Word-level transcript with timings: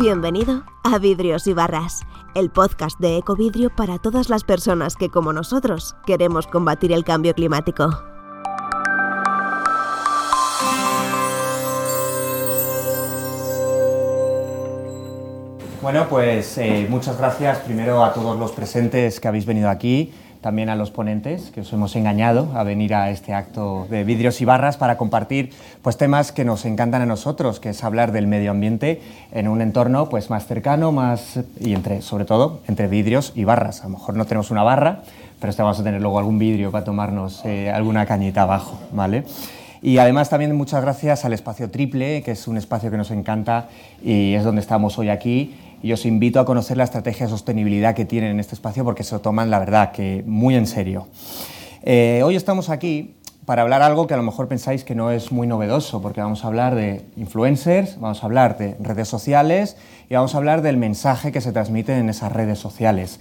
Bienvenido 0.00 0.62
a 0.84 0.98
Vidrios 0.98 1.48
y 1.48 1.54
Barras, 1.54 2.02
el 2.36 2.50
podcast 2.50 3.00
de 3.00 3.16
Ecovidrio 3.16 3.74
para 3.74 3.98
todas 3.98 4.28
las 4.28 4.44
personas 4.44 4.94
que, 4.94 5.08
como 5.08 5.32
nosotros, 5.32 5.96
queremos 6.06 6.46
combatir 6.46 6.92
el 6.92 7.02
cambio 7.02 7.34
climático. 7.34 7.90
Bueno, 15.82 16.06
pues 16.08 16.58
eh, 16.58 16.86
muchas 16.88 17.18
gracias 17.18 17.58
primero 17.58 18.04
a 18.04 18.12
todos 18.12 18.38
los 18.38 18.52
presentes 18.52 19.18
que 19.18 19.26
habéis 19.26 19.46
venido 19.46 19.68
aquí 19.68 20.14
también 20.40 20.68
a 20.68 20.76
los 20.76 20.90
ponentes 20.90 21.50
que 21.50 21.62
os 21.62 21.72
hemos 21.72 21.96
engañado 21.96 22.50
a 22.54 22.62
venir 22.62 22.94
a 22.94 23.10
este 23.10 23.34
acto 23.34 23.86
de 23.90 24.04
vidrios 24.04 24.40
y 24.40 24.44
barras 24.44 24.76
para 24.76 24.96
compartir 24.96 25.50
pues, 25.82 25.96
temas 25.96 26.32
que 26.32 26.44
nos 26.44 26.64
encantan 26.64 27.02
a 27.02 27.06
nosotros, 27.06 27.60
que 27.60 27.70
es 27.70 27.84
hablar 27.84 28.12
del 28.12 28.26
medio 28.26 28.50
ambiente 28.50 29.00
en 29.32 29.48
un 29.48 29.60
entorno 29.60 30.08
pues, 30.08 30.30
más 30.30 30.46
cercano 30.46 30.92
más, 30.92 31.40
y 31.60 31.74
entre, 31.74 32.02
sobre 32.02 32.24
todo 32.24 32.60
entre 32.68 32.88
vidrios 32.88 33.32
y 33.34 33.44
barras. 33.44 33.80
A 33.80 33.84
lo 33.84 33.90
mejor 33.90 34.16
no 34.16 34.24
tenemos 34.24 34.50
una 34.50 34.62
barra, 34.62 35.02
pero 35.40 35.52
vamos 35.58 35.80
a 35.80 35.84
tener 35.84 36.00
luego 36.00 36.18
algún 36.18 36.38
vidrio 36.38 36.70
para 36.70 36.84
tomarnos 36.84 37.44
eh, 37.44 37.70
alguna 37.70 38.06
cañita 38.06 38.42
abajo. 38.42 38.78
¿vale? 38.92 39.24
Y 39.80 39.98
además 39.98 40.28
también 40.28 40.54
muchas 40.56 40.82
gracias 40.82 41.24
al 41.24 41.32
Espacio 41.32 41.70
Triple, 41.70 42.22
que 42.22 42.32
es 42.32 42.48
un 42.48 42.56
espacio 42.56 42.90
que 42.90 42.96
nos 42.96 43.10
encanta 43.10 43.68
y 44.02 44.34
es 44.34 44.44
donde 44.44 44.60
estamos 44.60 44.98
hoy 44.98 45.08
aquí 45.08 45.54
y 45.82 45.92
os 45.92 46.04
invito 46.06 46.40
a 46.40 46.44
conocer 46.44 46.76
la 46.76 46.84
estrategia 46.84 47.26
de 47.26 47.30
sostenibilidad 47.30 47.94
que 47.94 48.04
tienen 48.04 48.32
en 48.32 48.40
este 48.40 48.54
espacio 48.54 48.84
porque 48.84 49.04
se 49.04 49.14
lo 49.14 49.20
toman, 49.20 49.50
la 49.50 49.58
verdad, 49.58 49.92
que 49.92 50.24
muy 50.26 50.54
en 50.54 50.66
serio. 50.66 51.08
Eh, 51.82 52.22
hoy 52.24 52.36
estamos 52.36 52.70
aquí 52.70 53.14
para 53.48 53.62
hablar 53.62 53.80
algo 53.80 54.06
que 54.06 54.12
a 54.12 54.18
lo 54.18 54.22
mejor 54.22 54.46
pensáis 54.46 54.84
que 54.84 54.94
no 54.94 55.10
es 55.10 55.32
muy 55.32 55.46
novedoso, 55.46 56.02
porque 56.02 56.20
vamos 56.20 56.44
a 56.44 56.48
hablar 56.48 56.74
de 56.74 57.06
influencers, 57.16 57.98
vamos 57.98 58.22
a 58.22 58.26
hablar 58.26 58.58
de 58.58 58.76
redes 58.78 59.08
sociales 59.08 59.78
y 60.10 60.14
vamos 60.14 60.34
a 60.34 60.38
hablar 60.38 60.60
del 60.60 60.76
mensaje 60.76 61.32
que 61.32 61.40
se 61.40 61.52
transmite 61.52 61.96
en 61.96 62.10
esas 62.10 62.30
redes 62.30 62.58
sociales. 62.58 63.20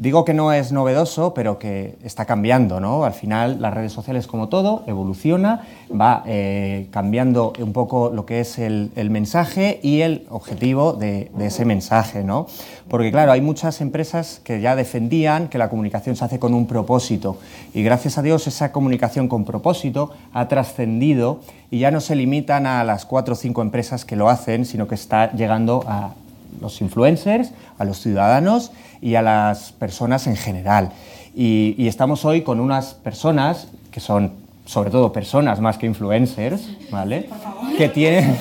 Digo 0.00 0.24
que 0.24 0.32
no 0.32 0.50
es 0.50 0.72
novedoso, 0.72 1.34
pero 1.34 1.58
que 1.58 1.98
está 2.02 2.24
cambiando, 2.24 2.80
¿no? 2.80 3.04
Al 3.04 3.12
final 3.12 3.60
las 3.60 3.74
redes 3.74 3.92
sociales, 3.92 4.26
como 4.26 4.48
todo, 4.48 4.82
evoluciona, 4.86 5.66
va 5.92 6.22
eh, 6.24 6.86
cambiando 6.90 7.52
un 7.58 7.74
poco 7.74 8.08
lo 8.08 8.24
que 8.24 8.40
es 8.40 8.58
el, 8.58 8.90
mensaje 9.10 9.78
y 9.82 10.00
el 10.00 10.26
objetivo 10.30 10.94
de, 10.94 11.30
ese 11.40 11.66
mensaje, 11.66 12.24
¿no? 12.24 12.46
Porque 12.88 13.12
claro, 13.12 13.32
hay 13.32 13.42
muchas 13.42 13.82
empresas 13.82 14.40
que 14.42 14.62
ya 14.62 14.74
defendían 14.74 15.48
que 15.48 15.58
la 15.58 15.68
comunicación 15.68 16.16
se 16.16 16.24
hace 16.24 16.38
con 16.38 16.54
un 16.54 16.66
propósito 16.66 17.36
y 17.74 17.82
gracias 17.82 18.16
a 18.16 18.22
Dios 18.22 18.46
esa 18.46 18.72
comunicación 18.72 19.28
con 19.28 19.44
propósito 19.44 20.12
ha 20.32 20.48
trascendido 20.48 21.40
y 21.70 21.80
ya 21.80 21.90
no 21.90 22.00
se 22.00 22.16
limitan 22.16 22.66
a 22.66 22.84
las 22.84 23.04
cuatro 23.04 23.34
o 23.34 23.36
cinco 23.36 23.60
empresas 23.60 24.06
que 24.06 24.16
lo 24.16 24.30
hacen, 24.30 24.64
sino 24.64 24.88
que 24.88 24.94
está 24.94 25.30
llegando 25.32 25.84
a 25.86 26.14
los 26.60 26.80
influencers, 26.80 27.52
a 27.78 27.84
los 27.84 28.00
ciudadanos 28.00 28.72
y 29.00 29.14
a 29.14 29.22
las 29.22 29.72
personas 29.72 30.26
en 30.26 30.36
general. 30.36 30.90
Y, 31.34 31.86
estamos 31.86 32.24
hoy 32.24 32.42
con 32.42 32.60
unas 32.60 32.94
personas 32.94 33.68
que 33.90 34.00
son 34.00 34.32
sobre 34.66 34.90
todo 34.90 35.12
personas 35.12 35.60
más 35.60 35.78
que 35.78 35.86
influencers, 35.86 36.62
¿vale? 36.90 37.28
Que 37.76 37.88
tienen, 37.88 38.36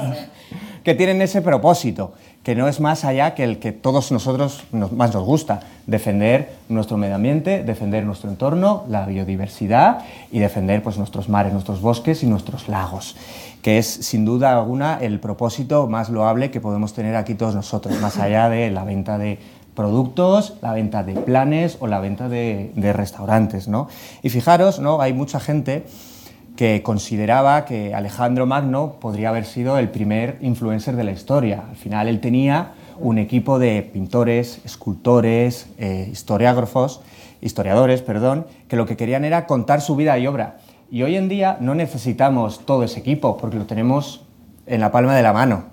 que 0.84 0.94
tienen 0.94 1.22
ese 1.22 1.40
propósito, 1.42 2.14
que 2.42 2.54
no 2.54 2.68
es 2.68 2.80
más 2.80 3.04
allá 3.04 3.34
que 3.34 3.44
el 3.44 3.58
que 3.58 3.72
todos 3.72 4.10
nosotros 4.10 4.64
más 4.72 5.14
nos 5.14 5.24
gusta, 5.24 5.60
defender 5.86 6.52
nuestro 6.68 6.96
medio 6.96 7.14
ambiente, 7.14 7.62
defender 7.62 8.04
nuestro 8.04 8.30
entorno, 8.30 8.84
la 8.88 9.06
biodiversidad 9.06 10.04
y 10.30 10.40
defender 10.40 10.82
pues, 10.82 10.98
nuestros 10.98 11.28
mares, 11.28 11.52
nuestros 11.52 11.80
bosques 11.80 12.22
y 12.22 12.26
nuestros 12.26 12.68
lagos 12.68 13.16
que 13.62 13.78
es 13.78 13.86
sin 13.86 14.24
duda 14.24 14.52
alguna 14.52 14.98
el 15.00 15.20
propósito 15.20 15.86
más 15.86 16.10
loable 16.10 16.50
que 16.50 16.60
podemos 16.60 16.94
tener 16.94 17.14
aquí 17.14 17.34
todos 17.34 17.54
nosotros, 17.54 17.98
más 18.00 18.18
allá 18.18 18.48
de 18.48 18.72
la 18.72 18.82
venta 18.82 19.18
de 19.18 19.38
productos, 19.74 20.54
la 20.60 20.72
venta 20.72 21.02
de 21.02 21.14
planes 21.14 21.78
o 21.80 21.86
la 21.86 22.00
venta 22.00 22.28
de, 22.28 22.72
restaurantes. 22.92 23.68
¿no? 23.68 23.88
Y 24.22 24.30
fijaros, 24.30 24.80
¿no? 24.80 25.00
hay 25.00 25.12
mucha 25.12 25.40
gente 25.40 25.84
que 26.56 26.82
consideraba 26.82 27.64
que 27.64 27.94
Alejandro 27.94 28.46
Magno 28.46 28.96
podría 29.00 29.30
haber 29.30 29.46
sido 29.46 29.78
el 29.78 29.90
primer 29.90 30.38
influencer 30.40 30.96
de 30.96 31.04
la 31.04 31.12
historia. 31.12 31.64
Al 31.68 31.76
final 31.76 32.08
él 32.08 32.20
tenía 32.20 32.72
un 32.98 33.18
equipo 33.18 33.58
de 33.58 33.82
pintores, 33.82 34.60
escultores, 34.64 35.68
eh, 35.78 36.08
historiógrafos, 36.12 37.00
historiadores, 37.40 38.02
perdón, 38.02 38.46
que 38.68 38.76
lo 38.76 38.86
que 38.86 38.96
querían 38.96 39.24
era 39.24 39.46
contar 39.46 39.80
su 39.80 39.96
vida 39.96 40.18
y 40.18 40.26
obra. 40.26 40.58
Y 40.90 41.02
hoy 41.02 41.16
en 41.16 41.28
día 41.28 41.56
no 41.60 41.74
necesitamos 41.74 42.66
todo 42.66 42.84
ese 42.84 43.00
equipo 43.00 43.38
porque 43.38 43.56
lo 43.56 43.64
tenemos 43.64 44.22
en 44.66 44.80
la 44.80 44.92
palma 44.92 45.16
de 45.16 45.22
la 45.22 45.32
mano. 45.32 45.64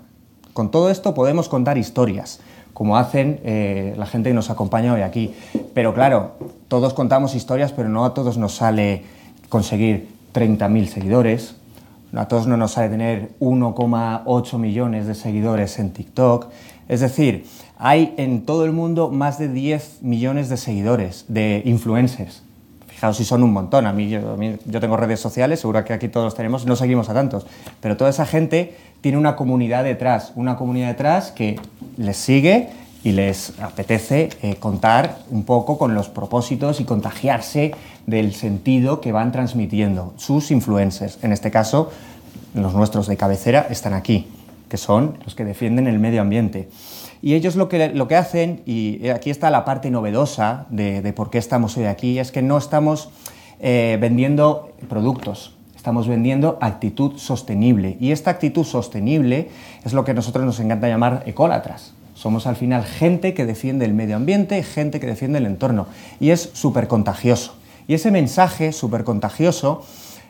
Con 0.54 0.70
todo 0.70 0.90
esto 0.90 1.14
podemos 1.14 1.48
contar 1.48 1.78
historias, 1.78 2.40
como 2.72 2.96
hacen 2.96 3.40
eh, 3.44 3.94
la 3.96 4.06
gente 4.06 4.30
que 4.30 4.34
nos 4.34 4.50
acompaña 4.50 4.94
hoy 4.94 5.02
aquí. 5.02 5.34
Pero 5.74 5.94
claro, 5.94 6.32
todos 6.68 6.94
contamos 6.94 7.34
historias, 7.34 7.72
pero 7.72 7.88
no 7.88 8.04
a 8.04 8.14
todos 8.14 8.38
nos 8.38 8.54
sale 8.54 9.04
conseguir 9.48 10.19
30.000 10.32 10.86
seguidores, 10.86 11.56
a 12.14 12.26
todos 12.26 12.46
no 12.46 12.56
nos 12.56 12.72
sale 12.72 12.88
tener 12.88 13.30
1,8 13.38 14.58
millones 14.58 15.06
de 15.06 15.14
seguidores 15.14 15.78
en 15.78 15.92
TikTok. 15.92 16.48
Es 16.88 17.00
decir, 17.00 17.46
hay 17.78 18.14
en 18.16 18.44
todo 18.44 18.64
el 18.64 18.72
mundo 18.72 19.10
más 19.10 19.38
de 19.38 19.48
10 19.48 20.02
millones 20.02 20.48
de 20.48 20.56
seguidores, 20.56 21.24
de 21.28 21.62
influencers. 21.64 22.42
Fijaos 22.88 23.16
si 23.16 23.24
son 23.24 23.44
un 23.44 23.52
montón. 23.52 23.86
A 23.86 23.92
mí, 23.92 24.08
yo, 24.08 24.80
tengo 24.80 24.96
redes 24.96 25.20
sociales, 25.20 25.60
seguro 25.60 25.84
que 25.84 25.92
aquí 25.92 26.08
todos 26.08 26.34
tenemos, 26.34 26.66
no 26.66 26.74
seguimos 26.74 27.08
a 27.08 27.14
tantos. 27.14 27.46
Pero 27.80 27.96
toda 27.96 28.10
esa 28.10 28.26
gente 28.26 28.76
tiene 29.00 29.16
una 29.16 29.36
comunidad 29.36 29.84
detrás, 29.84 30.32
una 30.34 30.56
comunidad 30.56 30.88
detrás 30.88 31.30
que 31.30 31.60
les 31.96 32.16
sigue 32.16 32.70
y 33.04 33.12
les 33.12 33.58
apetece 33.60 34.30
eh, 34.42 34.56
contar 34.56 35.18
un 35.30 35.44
poco 35.44 35.78
con 35.78 35.94
los 35.94 36.08
propósitos 36.08 36.80
y 36.80 36.84
contagiarse 36.84 37.72
del 38.10 38.34
sentido 38.34 39.00
que 39.00 39.12
van 39.12 39.32
transmitiendo 39.32 40.12
sus 40.16 40.50
influencers. 40.50 41.18
En 41.22 41.32
este 41.32 41.50
caso, 41.50 41.90
los 42.54 42.74
nuestros 42.74 43.06
de 43.06 43.16
cabecera 43.16 43.66
están 43.70 43.94
aquí, 43.94 44.26
que 44.68 44.76
son 44.76 45.18
los 45.24 45.34
que 45.34 45.44
defienden 45.44 45.86
el 45.86 45.98
medio 45.98 46.20
ambiente. 46.20 46.68
Y 47.22 47.34
ellos 47.34 47.56
lo 47.56 47.68
que, 47.68 47.90
lo 47.90 48.08
que 48.08 48.16
hacen, 48.16 48.62
y 48.66 49.08
aquí 49.08 49.30
está 49.30 49.50
la 49.50 49.64
parte 49.64 49.90
novedosa 49.90 50.66
de, 50.70 51.12
por 51.14 51.30
qué 51.30 51.38
estamos 51.38 51.76
hoy 51.76 51.84
aquí, 51.84 52.18
es 52.18 52.32
que 52.32 52.42
no 52.42 52.58
estamos 52.58 53.10
eh, 53.60 53.98
vendiendo 54.00 54.72
productos, 54.88 55.54
estamos 55.76 56.08
vendiendo 56.08 56.58
actitud 56.60 57.18
sostenible. 57.18 57.96
Y 58.00 58.12
esta 58.12 58.30
actitud 58.30 58.64
sostenible 58.64 59.50
es 59.84 59.92
lo 59.92 60.04
que 60.04 60.12
a 60.12 60.14
nosotros 60.14 60.44
nos 60.44 60.60
encanta 60.60 60.88
llamar 60.88 61.22
ecólatras. 61.26 61.92
Somos 62.14 62.46
al 62.46 62.56
final 62.56 62.84
gente 62.84 63.32
que 63.32 63.46
defiende 63.46 63.84
el 63.84 63.94
medio 63.94 64.16
ambiente, 64.16 64.62
gente 64.62 64.98
que 65.00 65.06
defiende 65.06 65.38
el 65.38 65.46
entorno. 65.46 65.86
Y 66.20 66.30
es 66.30 66.50
súper 66.52 66.88
contagioso. 66.88 67.59
Y 67.90 67.94
ese 67.94 68.12
mensaje 68.12 68.70
súper 68.70 69.02
contagioso 69.02 69.82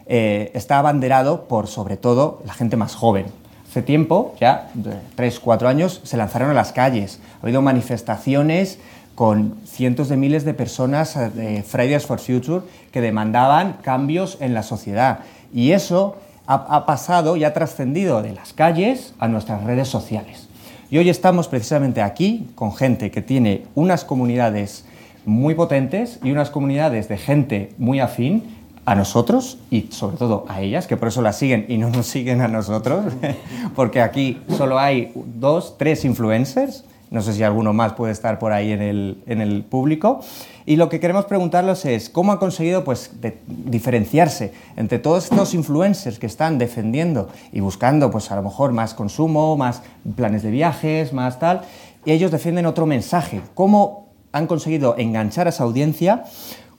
eh, 0.07 0.51
está 0.55 0.79
abanderado 0.79 1.45
por 1.47 1.67
sobre 1.67 1.99
todo 1.99 2.41
la 2.47 2.55
gente 2.55 2.79
más 2.79 2.95
joven 2.95 3.27
hace 3.69 3.83
tiempo, 3.83 4.35
ya 4.41 4.71
tres, 5.15 5.39
cuatro 5.39 5.69
años, 5.69 6.01
se 6.03 6.17
lanzaron 6.17 6.49
a 6.49 6.55
las 6.55 6.73
calles. 6.73 7.21
Ha 7.39 7.43
habido 7.43 7.61
manifestaciones 7.61 8.79
con 9.15 9.59
cientos 9.67 10.09
de 10.09 10.17
miles 10.17 10.47
de 10.47 10.55
personas 10.55 11.15
eh, 11.17 11.29
de 11.29 11.63
Fridays 11.63 12.07
for 12.07 12.19
Future 12.19 12.65
que 12.93 13.03
demandaban 13.03 13.75
cambios 13.83 14.39
en 14.41 14.55
la 14.55 14.63
sociedad. 14.63 15.19
Y 15.53 15.73
eso 15.73 16.17
ha, 16.47 16.87
pasado 16.87 17.37
y 17.37 17.45
ha 17.45 17.53
trascendido 17.53 18.23
de 18.23 18.33
las 18.33 18.55
calles 18.55 19.13
a 19.19 19.29
nuestras 19.29 19.65
redes 19.65 19.89
sociales. 19.89 20.49
Y 20.91 20.97
hoy 20.97 21.11
estamos 21.11 21.47
precisamente 21.47 22.01
aquí 22.01 22.49
con 22.55 22.75
gente 22.75 23.11
que 23.11 23.21
tiene 23.21 23.67
unas 23.75 24.07
comunidades 24.07 24.87
muy 25.25 25.55
potentes 25.55 26.19
y 26.23 26.31
unas 26.31 26.51
comunidades 26.51 27.09
de 27.09 27.19
gente 27.19 27.73
muy 27.79 28.01
afín 28.01 28.61
a 28.85 28.95
nosotros 28.95 29.59
y 29.71 29.89
sobre 29.91 30.17
todo 30.17 30.47
a 30.49 30.63
ellas, 30.63 30.87
que 30.87 30.97
por 30.97 31.09
eso 31.09 31.23
las 31.23 31.37
siguen 31.37 31.67
y 31.69 31.79
no 31.79 31.91
nos 31.91 32.07
siguen 32.07 32.41
a 32.41 32.49
nosotros, 32.49 33.05
porque 33.77 34.01
aquí 34.01 34.39
solo 34.57 34.79
hay 34.79 35.13
dos, 35.15 35.77
tres 35.79 36.05
influencers, 36.05 36.85
no 37.11 37.23
sé 37.23 37.33
si 37.33 37.43
alguno 37.43 37.73
más 37.73 37.93
puede 37.93 38.13
estar 38.13 38.39
por 38.39 38.53
ahí 38.53 38.73
en 38.73 38.81
el, 38.83 39.65
público, 39.69 40.21
y 40.65 40.77
lo 40.77 40.89
que 40.89 41.01
queremos 41.01 41.25
preguntarles 41.25 41.85
es 41.85 42.09
cómo 42.09 42.33
han 42.33 42.39
conseguido 42.39 42.85
pues, 42.85 43.13
diferenciarse 43.47 44.53
entre 44.77 44.99
todos 44.99 45.25
estos 45.25 45.55
influencers 45.55 46.19
que 46.19 46.27
están 46.27 46.59
defendiendo 46.59 47.29
y 47.53 47.61
buscando 47.61 48.11
pues, 48.11 48.31
a 48.31 48.37
lo 48.37 48.43
mejor 48.43 48.73
más 48.73 48.95
consumo, 48.95 49.57
más 49.57 49.83
planes 50.17 50.43
de 50.43 50.51
viajes, 50.51 51.13
más 51.13 51.39
tal, 51.39 51.63
y 52.05 52.13
ellos 52.13 52.31
defienden 52.31 52.67
otro 52.67 52.87
mensaje, 52.87 53.41
cómo 53.55 54.10
han 54.33 54.47
conseguido 54.47 54.97
enganchar 54.99 55.47
a 55.47 55.51
esa 55.51 55.65
audiencia 55.65 56.25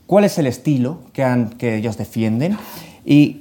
cuál 0.08 0.26
es 0.26 0.38
el 0.38 0.48
estilo 0.48 1.00
que, 1.14 1.76
ellos 1.76 1.98
defienden 1.98 2.58
y, 3.06 3.38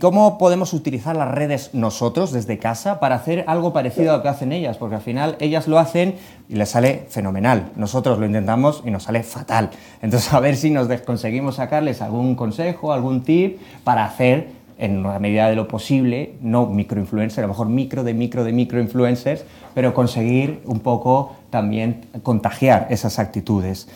cómo 0.00 0.38
podemos 0.38 0.74
utilizar 0.74 1.16
las 1.16 1.28
redes 1.28 1.70
nosotros 1.72 2.30
desde 2.30 2.58
casa 2.58 3.00
para 3.00 3.16
hacer 3.16 3.44
algo 3.48 3.72
parecido 3.72 4.12
a 4.12 4.16
lo 4.18 4.22
que 4.22 4.28
hacen 4.28 4.52
ellas, 4.52 4.76
porque 4.76 4.94
al 4.94 5.02
final 5.02 5.36
ellas 5.40 5.66
lo 5.66 5.78
hacen 5.80 6.14
y 6.48 6.54
les 6.54 6.70
sale 6.70 7.06
fenomenal. 7.08 7.72
Nosotros 7.74 8.18
lo 8.20 8.26
intentamos 8.26 8.82
y 8.86 8.92
nos 8.92 9.02
sale 9.02 9.24
fatal. 9.24 9.70
Entonces 10.00 10.32
a 10.32 10.38
ver 10.38 10.56
si 10.56 10.70
nos 10.70 10.88
conseguimos 11.00 11.56
sacarles 11.56 12.00
algún 12.00 12.36
consejo, 12.36 12.92
algún 12.92 13.22
tip 13.22 13.58
para 13.82 14.04
hacer 14.04 14.61
en 14.82 15.04
la 15.04 15.20
medida 15.20 15.48
de 15.48 15.54
lo 15.54 15.68
posible, 15.68 16.34
no 16.42 16.66
microinfluencers, 16.66 17.38
a 17.38 17.42
lo 17.42 17.48
mejor 17.48 17.68
micro 17.68 18.02
de 18.02 18.14
micro 18.14 18.42
de 18.42 18.52
microinfluencers, 18.52 19.44
pero 19.74 19.94
conseguir 19.94 20.60
un 20.64 20.80
poco 20.80 21.36
también 21.50 22.06
contagiar 22.24 22.88
esas 22.90 23.20
actitudes. 23.20 23.88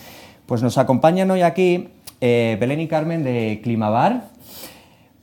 Pues 0.46 0.62
nos 0.62 0.78
acompañan 0.78 1.28
hoy 1.32 1.42
aquí 1.42 1.88
eh, 2.20 2.56
Belén 2.60 2.80
y 2.80 2.86
Carmen 2.86 3.24
de 3.24 3.60
Climabar, 3.64 4.28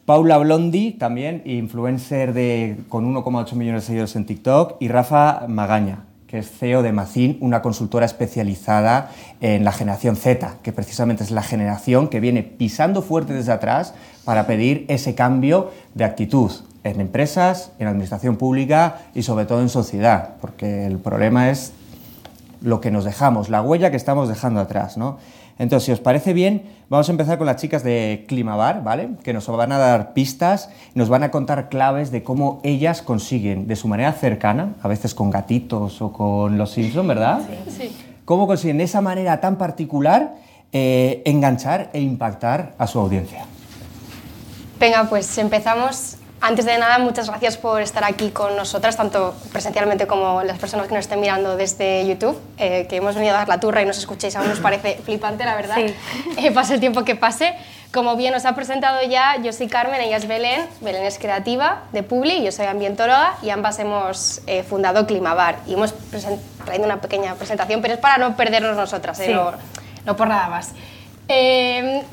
Paula 0.05 0.37
Blondi, 0.37 0.91
también 0.91 1.41
influencer 1.45 2.33
de, 2.33 2.75
con 2.89 3.05
1,8 3.15 3.53
millones 3.53 3.83
de 3.83 3.87
seguidores 3.87 4.17
en 4.17 4.25
TikTok, 4.25 4.75
y 4.81 4.89
Rafa 4.89 5.45
Magaña, 5.47 5.99
que 6.33 6.39
es 6.39 6.49
CEO 6.49 6.81
de 6.81 6.91
Macin, 6.91 7.37
una 7.41 7.61
consultora 7.61 8.07
especializada 8.07 9.11
en 9.39 9.63
la 9.63 9.71
generación 9.71 10.15
Z, 10.15 10.55
que 10.63 10.73
precisamente 10.73 11.23
es 11.23 11.29
la 11.29 11.43
generación 11.43 12.07
que 12.07 12.19
viene 12.19 12.41
pisando 12.41 13.03
fuerte 13.03 13.33
desde 13.33 13.51
atrás 13.51 13.93
para 14.25 14.47
pedir 14.47 14.85
ese 14.87 15.13
cambio 15.13 15.69
de 15.93 16.05
actitud 16.05 16.51
en 16.83 17.01
empresas, 17.01 17.71
en 17.77 17.85
administración 17.85 18.37
pública 18.37 19.01
y 19.13 19.21
sobre 19.21 19.45
todo 19.45 19.61
en 19.61 19.69
sociedad, 19.69 20.29
porque 20.41 20.87
el 20.87 20.97
problema 20.97 21.51
es 21.51 21.71
lo 22.63 22.81
que 22.81 22.89
nos 22.89 23.03
dejamos, 23.03 23.49
la 23.49 23.61
huella 23.61 23.91
que 23.91 23.97
estamos 23.97 24.27
dejando 24.27 24.59
atrás, 24.59 24.97
¿no? 24.97 25.19
Entonces, 25.59 25.85
si 25.85 25.91
os 25.91 25.99
parece 25.99 26.33
bien, 26.33 26.63
vamos 26.89 27.07
a 27.09 27.11
empezar 27.11 27.37
con 27.37 27.47
las 27.47 27.57
chicas 27.57 27.83
de 27.83 28.25
Climabar, 28.27 28.83
¿vale? 28.83 29.09
Que 29.23 29.33
nos 29.33 29.47
van 29.47 29.71
a 29.71 29.77
dar 29.77 30.13
pistas, 30.13 30.69
nos 30.95 31.09
van 31.09 31.23
a 31.23 31.31
contar 31.31 31.69
claves 31.69 32.11
de 32.11 32.23
cómo 32.23 32.59
ellas 32.63 33.01
consiguen, 33.01 33.67
de 33.67 33.75
su 33.75 33.87
manera 33.87 34.13
cercana, 34.13 34.73
a 34.81 34.87
veces 34.87 35.13
con 35.13 35.29
gatitos 35.29 36.01
o 36.01 36.11
con 36.11 36.57
los 36.57 36.71
Simpsons, 36.71 37.07
¿verdad? 37.07 37.41
Sí. 37.67 37.71
sí. 37.89 37.97
Cómo 38.25 38.47
consiguen 38.47 38.77
de 38.77 38.85
esa 38.85 39.01
manera 39.01 39.41
tan 39.41 39.57
particular 39.57 40.35
eh, 40.71 41.21
enganchar 41.25 41.91
e 41.93 42.01
impactar 42.01 42.73
a 42.79 42.87
su 42.87 42.99
audiencia. 42.99 43.45
Venga, 44.79 45.07
pues 45.07 45.37
empezamos 45.37 46.17
antes 46.43 46.65
de 46.65 46.77
nada, 46.77 46.99
muchas 46.99 47.29
gracias 47.29 47.55
por 47.55 47.81
estar 47.81 48.03
aquí 48.03 48.29
con 48.31 48.57
nosotras, 48.57 48.97
tanto 48.97 49.33
presencialmente 49.53 50.07
como 50.07 50.43
las 50.43 50.59
personas 50.59 50.87
que 50.87 50.93
nos 50.93 51.05
estén 51.05 51.21
mirando 51.21 51.55
desde 51.55 52.05
YouTube, 52.05 52.37
eh, 52.57 52.85
que 52.89 52.97
hemos 52.97 53.15
venido 53.15 53.33
a 53.33 53.37
dar 53.37 53.47
la 53.47 53.61
turra 53.61 53.81
y 53.81 53.85
nos 53.85 53.97
escuchéis, 53.97 54.35
aún 54.35 54.49
nos 54.49 54.59
parece 54.67 54.99
flipante, 55.05 55.45
la 55.45 55.55
verdad. 55.55 55.77
Sí. 55.77 55.95
Eh, 56.37 56.51
pase 56.51 56.73
el 56.73 56.79
tiempo 56.81 57.05
que 57.05 57.15
pase. 57.15 57.55
Como 57.93 58.17
bien 58.17 58.33
os 58.33 58.43
ha 58.45 58.55
presentado 58.55 59.01
ya, 59.03 59.37
yo 59.41 59.53
soy 59.53 59.67
Carmen, 59.67 60.01
ella 60.01 60.17
es 60.17 60.27
Belén. 60.27 60.67
Belén 60.81 61.05
es 61.05 61.17
creativa 61.17 61.83
de 61.93 62.03
Publi, 62.03 62.43
yo 62.43 62.51
soy 62.51 62.65
ambientóloga 62.65 63.35
y 63.41 63.49
ambas 63.49 63.79
hemos 63.79 64.41
eh, 64.45 64.63
fundado 64.63 65.07
Climabar. 65.07 65.59
Y 65.65 65.75
hemos 65.75 65.93
traído 66.65 66.83
una 66.83 66.99
pequeña 66.99 67.35
presentación, 67.35 67.81
pero 67.81 67.93
es 67.93 67.99
para 68.01 68.17
no 68.17 68.35
perdernos 68.35 68.75
nosotras, 68.75 69.21
no, 69.29 69.53
no, 70.05 70.15
por 70.17 70.27
nada 70.27 70.49
más. 70.49 70.73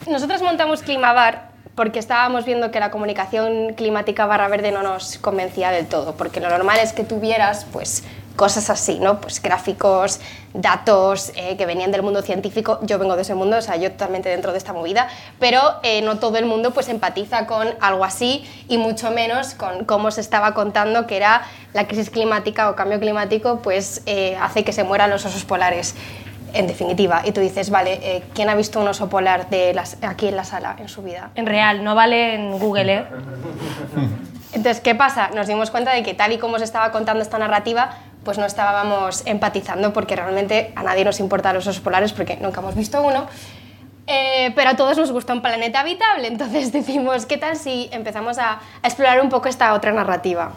nosotras 0.06 0.40
montamos 0.40 0.82
Climabar 0.82 1.49
porque 1.80 1.98
estábamos 1.98 2.44
viendo 2.44 2.70
que 2.70 2.78
la 2.78 2.90
comunicación 2.90 3.72
climática 3.72 4.26
barra 4.26 4.48
verde 4.48 4.70
no 4.70 4.82
nos 4.82 5.16
convencía 5.16 5.70
del 5.70 5.86
todo, 5.86 6.14
porque 6.14 6.38
lo 6.38 6.50
normal 6.50 6.78
es 6.78 6.92
que 6.92 7.04
tuvieras 7.04 7.64
pues 7.72 8.04
cosas 8.36 8.68
así, 8.68 8.98
¿no? 8.98 9.22
Pues 9.22 9.40
gráficos, 9.40 10.20
datos 10.52 11.32
eh, 11.36 11.56
que 11.56 11.64
venían 11.64 11.90
del 11.90 12.02
mundo 12.02 12.20
científico. 12.20 12.80
Yo 12.82 12.98
vengo 12.98 13.16
de 13.16 13.22
ese 13.22 13.34
mundo, 13.34 13.56
o 13.56 13.62
sea, 13.62 13.76
yo 13.76 13.90
totalmente 13.92 14.28
dentro 14.28 14.52
de 14.52 14.58
esta 14.58 14.74
movida, 14.74 15.08
pero 15.38 15.62
eh, 15.82 16.02
no 16.02 16.18
todo 16.18 16.36
el 16.36 16.44
mundo 16.44 16.72
pues 16.72 16.90
empatiza 16.90 17.46
con 17.46 17.68
algo 17.80 18.04
así 18.04 18.44
y 18.68 18.76
mucho 18.76 19.10
menos 19.10 19.54
con 19.54 19.86
cómo 19.86 20.10
se 20.10 20.20
estaba 20.20 20.52
contando 20.52 21.06
que 21.06 21.16
era 21.16 21.44
la 21.72 21.88
crisis 21.88 22.10
climática 22.10 22.68
o 22.68 22.76
cambio 22.76 23.00
climático, 23.00 23.60
pues 23.62 24.02
eh, 24.04 24.36
hace 24.38 24.64
que 24.64 24.74
se 24.74 24.84
mueran 24.84 25.08
los 25.08 25.24
osos 25.24 25.46
polares 25.46 25.94
en 26.54 26.66
definitiva. 26.66 27.22
Y 27.24 27.32
tú 27.32 27.40
dices, 27.40 27.70
vale, 27.70 27.98
eh, 28.02 28.22
¿quién 28.34 28.48
ha 28.48 28.54
visto 28.54 28.80
un 28.80 28.88
oso 28.88 29.08
polar 29.08 29.48
de 29.50 29.74
las, 29.74 29.96
aquí 30.02 30.28
en 30.28 30.36
la 30.36 30.44
sala 30.44 30.76
en 30.78 30.88
su 30.88 31.02
vida? 31.02 31.30
En 31.34 31.46
real, 31.46 31.84
no 31.84 31.94
vale 31.94 32.34
en 32.34 32.58
Google, 32.58 32.94
¿eh? 32.94 33.04
Entonces, 34.52 34.80
¿qué 34.80 34.94
pasa? 34.94 35.30
Nos 35.34 35.46
dimos 35.46 35.70
cuenta 35.70 35.92
de 35.92 36.02
que 36.02 36.12
tal 36.14 36.32
y 36.32 36.38
como 36.38 36.58
se 36.58 36.64
estaba 36.64 36.90
contando 36.90 37.22
esta 37.22 37.38
narrativa, 37.38 37.90
pues 38.24 38.36
no 38.36 38.44
estábamos 38.44 39.22
empatizando 39.26 39.92
porque 39.92 40.16
realmente 40.16 40.72
a 40.74 40.82
nadie 40.82 41.04
nos 41.04 41.20
importan 41.20 41.54
los 41.54 41.66
osos 41.66 41.80
polares 41.80 42.12
porque 42.12 42.36
nunca 42.36 42.60
hemos 42.60 42.74
visto 42.74 43.00
uno. 43.00 43.26
Eh, 44.06 44.52
pero 44.56 44.70
a 44.70 44.76
todos 44.76 44.98
nos 44.98 45.12
gusta 45.12 45.32
un 45.32 45.40
planeta 45.40 45.80
habitable, 45.80 46.26
entonces 46.26 46.72
decimos, 46.72 47.26
¿qué 47.26 47.36
tal 47.36 47.56
si 47.56 47.88
empezamos 47.92 48.38
a, 48.38 48.60
a 48.82 48.86
explorar 48.86 49.20
un 49.20 49.28
poco 49.28 49.48
esta 49.48 49.72
otra 49.72 49.92
narrativa? 49.92 50.52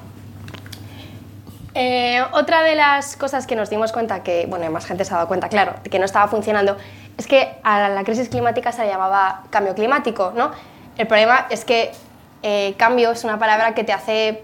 Eh, 1.75 2.23
otra 2.33 2.61
de 2.61 2.75
las 2.75 3.15
cosas 3.15 3.47
que 3.47 3.55
nos 3.55 3.69
dimos 3.69 3.91
cuenta, 3.91 4.21
que 4.21 4.45
bueno, 4.47 4.69
más 4.69 4.85
gente 4.85 5.05
se 5.05 5.13
ha 5.13 5.17
dado 5.17 5.27
cuenta, 5.27 5.49
claro, 5.49 5.73
que 5.89 5.97
no 5.97 6.05
estaba 6.05 6.27
funcionando, 6.27 6.77
es 7.17 7.25
que 7.25 7.55
a 7.63 7.89
la 7.89 8.03
crisis 8.03 8.29
climática 8.29 8.71
se 8.71 8.85
llamaba 8.85 9.43
cambio 9.49 9.73
climático, 9.73 10.33
¿no? 10.35 10.51
El 10.97 11.07
problema 11.07 11.47
es 11.49 11.65
que 11.65 11.91
eh, 12.43 12.75
cambio 12.77 13.11
es 13.11 13.23
una 13.23 13.39
palabra 13.39 13.73
que 13.73 13.83
te 13.83 13.91
hace 13.91 14.43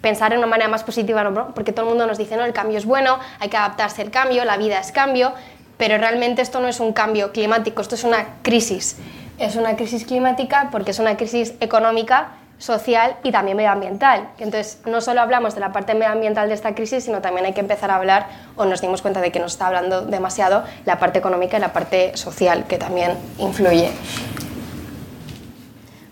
pensar 0.00 0.32
de 0.32 0.38
una 0.38 0.46
manera 0.46 0.68
más 0.68 0.82
positiva, 0.82 1.22
¿no? 1.24 1.54
porque 1.54 1.72
todo 1.72 1.84
el 1.84 1.90
mundo 1.90 2.06
nos 2.06 2.16
dice, 2.16 2.36
no, 2.36 2.44
el 2.44 2.54
cambio 2.54 2.78
es 2.78 2.86
bueno, 2.86 3.18
hay 3.38 3.50
que 3.50 3.58
adaptarse 3.58 4.00
al 4.00 4.10
cambio, 4.10 4.46
la 4.46 4.56
vida 4.56 4.80
es 4.80 4.92
cambio, 4.92 5.34
pero 5.76 5.98
realmente 5.98 6.40
esto 6.40 6.60
no 6.60 6.68
es 6.68 6.80
un 6.80 6.92
cambio 6.94 7.32
climático, 7.32 7.82
esto 7.82 7.96
es 7.96 8.04
una 8.04 8.36
crisis. 8.42 8.96
Es 9.38 9.56
una 9.56 9.76
crisis 9.76 10.04
climática 10.04 10.68
porque 10.70 10.90
es 10.90 10.98
una 10.98 11.16
crisis 11.16 11.54
económica 11.60 12.28
social 12.60 13.16
y 13.24 13.32
también 13.32 13.56
medioambiental. 13.56 14.28
Entonces, 14.38 14.78
no 14.86 15.00
solo 15.00 15.20
hablamos 15.20 15.54
de 15.54 15.60
la 15.60 15.72
parte 15.72 15.94
medioambiental 15.94 16.48
de 16.48 16.54
esta 16.54 16.74
crisis, 16.74 17.04
sino 17.04 17.20
también 17.20 17.46
hay 17.46 17.52
que 17.52 17.60
empezar 17.60 17.90
a 17.90 17.96
hablar, 17.96 18.28
o 18.54 18.66
nos 18.66 18.80
dimos 18.80 19.02
cuenta 19.02 19.20
de 19.20 19.32
que 19.32 19.40
nos 19.40 19.52
está 19.52 19.66
hablando 19.66 20.02
demasiado, 20.02 20.62
la 20.84 20.98
parte 21.00 21.18
económica 21.18 21.56
y 21.56 21.60
la 21.60 21.72
parte 21.72 22.16
social, 22.16 22.66
que 22.68 22.78
también 22.78 23.16
influye. 23.38 23.90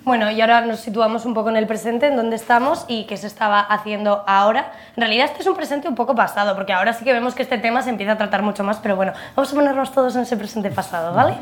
Bueno, 0.09 0.31
y 0.31 0.41
ahora 0.41 0.63
nos 0.63 0.81
situamos 0.81 1.27
un 1.27 1.35
poco 1.35 1.51
en 1.51 1.59
el 1.59 1.67
presente, 1.67 2.07
en 2.07 2.17
donde 2.17 2.35
estamos 2.35 2.87
y 2.89 3.05
qué 3.05 3.19
se 3.19 3.27
estaba 3.27 3.61
haciendo 3.61 4.25
ahora. 4.27 4.73
En 4.97 5.03
realidad 5.03 5.27
este 5.27 5.43
es 5.43 5.47
un 5.47 5.55
presente 5.55 5.87
un 5.87 5.95
poco 5.95 6.15
pasado, 6.15 6.57
porque 6.57 6.73
ahora 6.73 6.95
sí 6.95 7.05
que 7.05 7.13
vemos 7.13 7.35
que 7.35 7.43
este 7.43 7.59
tema 7.59 7.83
se 7.83 7.91
empieza 7.91 8.13
a 8.13 8.17
tratar 8.17 8.41
mucho 8.41 8.65
más, 8.65 8.79
pero 8.79 8.97
bueno, 8.97 9.13
vamos 9.37 9.53
a 9.53 9.55
ponernos 9.55 9.93
todos 9.93 10.17
en 10.17 10.23
ese 10.23 10.39
presente 10.39 10.71
pasado, 10.71 11.13
¿vale? 11.13 11.35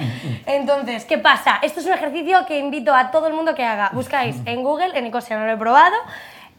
Entonces, 0.46 1.04
¿qué 1.04 1.16
pasa? 1.16 1.60
Esto 1.62 1.78
es 1.78 1.86
un 1.86 1.92
ejercicio 1.92 2.44
que 2.44 2.58
invito 2.58 2.92
a 2.92 3.12
todo 3.12 3.28
el 3.28 3.34
mundo 3.34 3.54
que 3.54 3.64
haga. 3.64 3.90
Buscáis 3.92 4.34
en 4.46 4.64
Google, 4.64 4.98
en 4.98 5.06
Ecosia 5.06 5.38
no 5.38 5.46
lo 5.46 5.52
he 5.52 5.56
probado, 5.56 5.94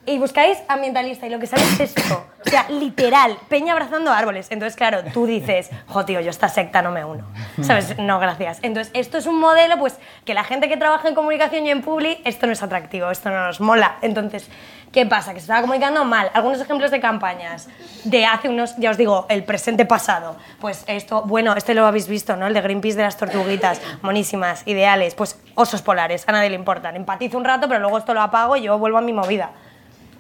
y 0.08 0.18
buscáis 0.20 0.58
ambientalista 0.70 1.28
y 1.28 1.30
lo 1.30 1.38
que 1.38 1.48
sale 1.48 1.64
es 1.64 1.80
esto. 1.82 2.26
O 2.46 2.50
sea, 2.50 2.66
literal, 2.70 3.38
peña 3.50 3.74
abrazando 3.74 4.10
árboles. 4.14 4.48
Entonces, 4.52 4.78
claro, 4.78 5.04
tú 5.14 5.26
dices, 5.26 5.70
jo, 5.86 6.06
tío, 6.06 6.22
yo 6.22 6.30
esta 6.30 6.48
secta 6.48 6.82
no 6.82 6.92
me 6.92 7.04
uno. 7.04 7.26
¿Sabes? 7.62 8.00
No, 8.00 8.18
gracias. 8.18 8.60
Entonces, 8.62 8.90
esto 8.96 9.18
es 9.18 9.26
un 9.26 9.38
modelo, 9.38 9.78
pues, 9.78 9.98
que 10.24 10.34
la 10.34 10.46
gente 10.46 10.70
que 10.70 10.78
trabaja 10.78 11.10
en 11.10 11.14
comunicación 11.14 11.66
y 11.66 11.72
en 11.72 11.82
publi, 11.82 12.22
esto 12.24 12.48
no 12.48 12.54
es 12.54 12.64
atractivo, 12.64 13.12
esto 13.12 13.30
no 13.30 13.46
nos 13.46 13.60
mola. 13.60 13.98
Entonces, 14.02 14.50
¿qué 14.94 15.06
pasa? 15.06 15.34
Que 15.34 15.42
se 15.42 15.44
estaba 15.44 15.60
comunicando 15.60 16.06
mal. 16.06 16.32
Algunos 16.34 16.62
ejemplos 16.62 16.90
de 16.90 17.02
campañas 17.02 17.68
de 18.06 18.26
hace 18.26 18.48
unos, 18.48 18.78
ya 18.78 18.92
os 18.92 18.98
digo, 18.98 19.26
el 19.28 19.44
presente 19.44 19.86
pasado. 19.86 20.38
Pues 20.62 20.86
esto, 20.88 21.24
bueno, 21.24 21.54
este 21.58 21.74
lo 21.74 21.86
habéis 21.86 22.08
visto, 22.08 22.38
¿no? 22.38 22.48
El 22.48 22.54
de 22.54 22.62
Greenpeace 22.62 22.96
de 22.96 23.04
las 23.04 23.18
tortuguitas, 23.18 23.82
monísimas, 24.02 24.66
ideales. 24.66 25.16
Pues 25.16 25.38
osos 25.56 25.82
polares, 25.82 26.24
a 26.30 26.32
nadie 26.32 26.50
le 26.50 26.56
importan. 26.56 26.96
Empatizo 26.96 27.38
un 27.38 27.44
rato, 27.44 27.68
pero 27.68 27.82
luego 27.82 27.98
esto 27.98 28.14
lo 28.14 28.22
apago 28.22 28.56
y 28.56 28.62
yo 28.62 28.78
vuelvo 28.78 29.00
a 29.00 29.02
mi 29.02 29.12
movida. 29.12 29.52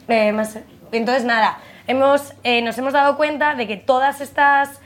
Eh, 0.07 0.33
entonces, 0.91 1.23
nada, 1.25 1.59
hemos, 1.87 2.33
eh, 2.43 2.61
nos 2.61 2.77
hemos 2.77 2.93
dado 2.93 3.17
cuenta 3.17 3.55
de 3.55 3.67
que 3.67 3.77
todas 3.77 4.21
estas 4.21 4.79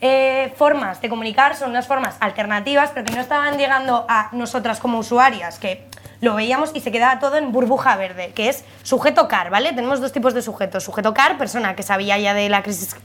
eh, 0.00 0.52
formas 0.56 1.00
de 1.00 1.08
comunicar 1.08 1.56
son 1.56 1.70
unas 1.70 1.86
formas 1.86 2.16
alternativas, 2.20 2.90
pero 2.92 3.06
que 3.06 3.14
no 3.14 3.20
estaban 3.20 3.56
llegando 3.56 4.04
a 4.08 4.28
nosotras 4.32 4.78
como 4.78 4.98
usuarias, 4.98 5.58
que 5.58 5.86
lo 6.20 6.34
veíamos 6.34 6.70
y 6.74 6.80
se 6.80 6.92
quedaba 6.92 7.18
todo 7.18 7.36
en 7.36 7.52
burbuja 7.52 7.96
verde, 7.96 8.32
que 8.34 8.48
es 8.48 8.64
sujeto 8.82 9.28
CAR, 9.28 9.50
¿vale? 9.50 9.72
Tenemos 9.72 10.00
dos 10.00 10.12
tipos 10.12 10.34
de 10.34 10.42
sujetos. 10.42 10.84
Sujeto 10.84 11.14
CAR, 11.14 11.38
persona 11.38 11.74
que 11.74 11.82
sabía 11.82 12.18
ya 12.18 12.34
de 12.34 12.48
la 12.48 12.62
crisis 12.62 12.96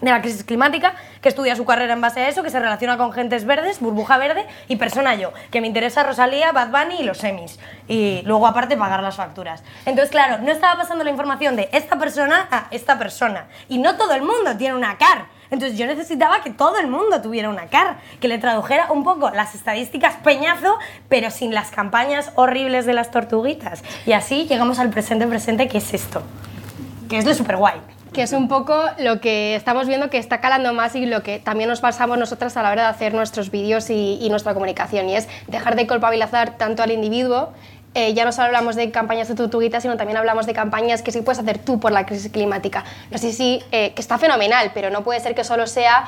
de 0.00 0.10
la 0.10 0.20
crisis 0.20 0.44
climática, 0.44 0.94
que 1.20 1.28
estudia 1.28 1.56
su 1.56 1.64
carrera 1.64 1.92
en 1.92 2.00
base 2.00 2.20
a 2.20 2.28
eso, 2.28 2.42
que 2.42 2.50
se 2.50 2.60
relaciona 2.60 2.96
con 2.96 3.12
gentes 3.12 3.44
verdes, 3.44 3.80
burbuja 3.80 4.18
verde, 4.18 4.46
y 4.68 4.76
persona 4.76 5.14
yo, 5.14 5.32
que 5.50 5.60
me 5.60 5.66
interesa 5.66 6.02
Rosalía, 6.02 6.52
Bad 6.52 6.70
Bunny 6.70 7.00
y 7.00 7.02
los 7.04 7.18
semis. 7.18 7.58
Y 7.88 8.22
luego 8.24 8.46
aparte 8.46 8.76
pagar 8.76 9.02
las 9.02 9.16
facturas. 9.16 9.62
Entonces, 9.86 10.10
claro, 10.10 10.38
no 10.42 10.50
estaba 10.50 10.80
pasando 10.80 11.04
la 11.04 11.10
información 11.10 11.56
de 11.56 11.68
esta 11.72 11.98
persona 11.98 12.48
a 12.50 12.66
esta 12.70 12.98
persona. 12.98 13.46
Y 13.68 13.78
no 13.78 13.96
todo 13.96 14.14
el 14.14 14.22
mundo 14.22 14.56
tiene 14.56 14.74
una 14.74 14.96
CAR. 14.98 15.26
Entonces 15.50 15.78
yo 15.78 15.86
necesitaba 15.86 16.42
que 16.42 16.50
todo 16.50 16.78
el 16.78 16.88
mundo 16.88 17.22
tuviera 17.22 17.48
una 17.48 17.68
CAR, 17.68 17.96
que 18.20 18.28
le 18.28 18.36
tradujera 18.36 18.92
un 18.92 19.02
poco 19.02 19.30
las 19.30 19.54
estadísticas 19.54 20.16
peñazo, 20.16 20.78
pero 21.08 21.30
sin 21.30 21.54
las 21.54 21.70
campañas 21.70 22.32
horribles 22.34 22.84
de 22.84 22.92
las 22.92 23.10
tortuguitas. 23.10 23.82
Y 24.04 24.12
así 24.12 24.46
llegamos 24.46 24.78
al 24.78 24.90
presente 24.90 25.26
presente, 25.26 25.66
que 25.66 25.78
es 25.78 25.94
esto, 25.94 26.22
que 27.08 27.16
es 27.16 27.24
lo 27.24 27.32
super 27.32 27.56
guay 27.56 27.80
que 28.12 28.22
es 28.22 28.32
un 28.32 28.48
poco 28.48 28.80
lo 28.98 29.20
que 29.20 29.54
estamos 29.54 29.86
viendo 29.86 30.10
que 30.10 30.18
está 30.18 30.40
calando 30.40 30.72
más 30.72 30.94
y 30.94 31.06
lo 31.06 31.22
que 31.22 31.38
también 31.38 31.68
nos 31.68 31.80
pasamos 31.80 32.18
nosotras 32.18 32.56
a 32.56 32.62
la 32.62 32.70
hora 32.70 32.82
de 32.82 32.88
hacer 32.88 33.14
nuestros 33.14 33.50
vídeos 33.50 33.90
y, 33.90 34.26
nuestra 34.30 34.54
comunicación, 34.54 35.08
y 35.08 35.16
es 35.16 35.28
dejar 35.46 35.76
de 35.76 35.86
culpabilizar 35.86 36.56
tanto 36.56 36.82
al 36.82 36.90
individuo. 36.90 37.50
Eh, 37.94 38.12
ya 38.12 38.24
no 38.24 38.32
solo 38.32 38.46
hablamos 38.46 38.76
de 38.76 38.90
campañas 38.90 39.28
de 39.28 39.34
tortuguitas, 39.34 39.82
sino 39.82 39.96
también 39.96 40.18
hablamos 40.18 40.46
de 40.46 40.52
campañas 40.52 41.02
que 41.02 41.10
sí 41.10 41.22
puedes 41.22 41.38
hacer 41.38 41.58
tú 41.58 41.80
por 41.80 41.90
la 41.90 42.04
crisis 42.04 42.30
climática. 42.30 42.84
No 43.10 43.18
sé 43.18 43.32
si, 43.32 43.62
eh, 43.72 43.92
que 43.94 44.02
está 44.02 44.18
fenomenal, 44.18 44.70
pero 44.74 44.90
no 44.90 45.02
puede 45.02 45.20
ser 45.20 45.34
que 45.34 45.42
solo 45.42 45.66
sea 45.66 46.04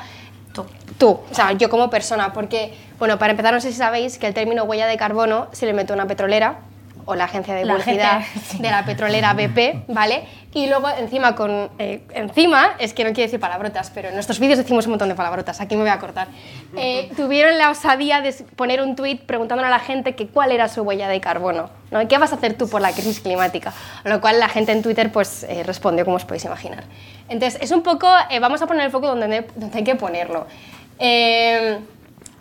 tú. 0.53 0.65
Tú, 0.97 1.19
o 1.29 1.33
sea, 1.33 1.53
yo 1.53 1.69
como 1.69 1.89
persona, 1.89 2.31
porque, 2.33 2.75
bueno, 2.99 3.17
para 3.17 3.31
empezar, 3.31 3.53
no 3.53 3.59
sé 3.59 3.71
si 3.71 3.77
sabéis 3.77 4.19
que 4.19 4.27
el 4.27 4.35
término 4.35 4.63
huella 4.65 4.85
de 4.85 4.97
carbono 4.97 5.47
se 5.51 5.65
le 5.65 5.73
metió 5.73 5.93
a 5.93 5.97
una 5.97 6.07
petrolera 6.07 6.59
o 7.05 7.15
la 7.15 7.25
agencia 7.25 7.55
de 7.55 7.65
publicidad 7.65 8.21
sí. 8.47 8.59
de 8.59 8.69
la 8.69 8.85
petrolera 8.85 9.33
BP, 9.33 9.85
¿vale? 9.87 10.23
Y 10.53 10.67
luego 10.67 10.89
encima 10.89 11.33
con 11.33 11.69
eh, 11.79 12.01
encima 12.13 12.71
es 12.77 12.93
que 12.93 13.05
no 13.05 13.11
quiero 13.13 13.27
decir 13.27 13.39
palabrotas, 13.39 13.89
pero 13.89 14.09
en 14.09 14.15
nuestros 14.15 14.37
vídeos 14.37 14.57
decimos 14.57 14.85
un 14.85 14.91
montón 14.91 15.07
de 15.07 15.15
palabrotas. 15.15 15.61
Aquí 15.61 15.75
me 15.75 15.81
voy 15.81 15.91
a 15.91 15.99
cortar. 15.99 16.27
Eh, 16.75 17.09
tuvieron 17.15 17.57
la 17.57 17.69
osadía 17.69 18.19
de 18.21 18.33
poner 18.57 18.81
un 18.81 18.97
tuit 18.97 19.21
preguntándole 19.21 19.67
a 19.67 19.71
la 19.71 19.79
gente 19.79 20.13
que 20.13 20.27
cuál 20.27 20.51
era 20.51 20.67
su 20.67 20.81
huella 20.81 21.07
de 21.07 21.21
carbono, 21.21 21.69
¿no? 21.89 22.01
¿Y 22.01 22.07
¿Qué 22.07 22.17
vas 22.17 22.33
a 22.33 22.35
hacer 22.35 22.55
tú 22.57 22.67
por 22.67 22.81
la 22.81 22.91
crisis 22.91 23.21
climática? 23.21 23.73
Lo 24.03 24.19
cual 24.19 24.39
la 24.39 24.49
gente 24.49 24.73
en 24.73 24.81
Twitter 24.81 25.09
pues 25.09 25.43
eh, 25.43 25.63
respondió 25.63 26.03
como 26.03 26.17
os 26.17 26.25
podéis 26.25 26.43
imaginar. 26.43 26.83
Entonces 27.29 27.61
es 27.61 27.71
un 27.71 27.81
poco 27.81 28.07
vamos 28.41 28.61
a 28.61 28.67
poner 28.67 28.85
el 28.85 28.91
foco 28.91 29.07
donde, 29.07 29.47
donde 29.55 29.77
hay 29.77 29.83
que 29.85 29.95
ponerlo. 29.95 30.47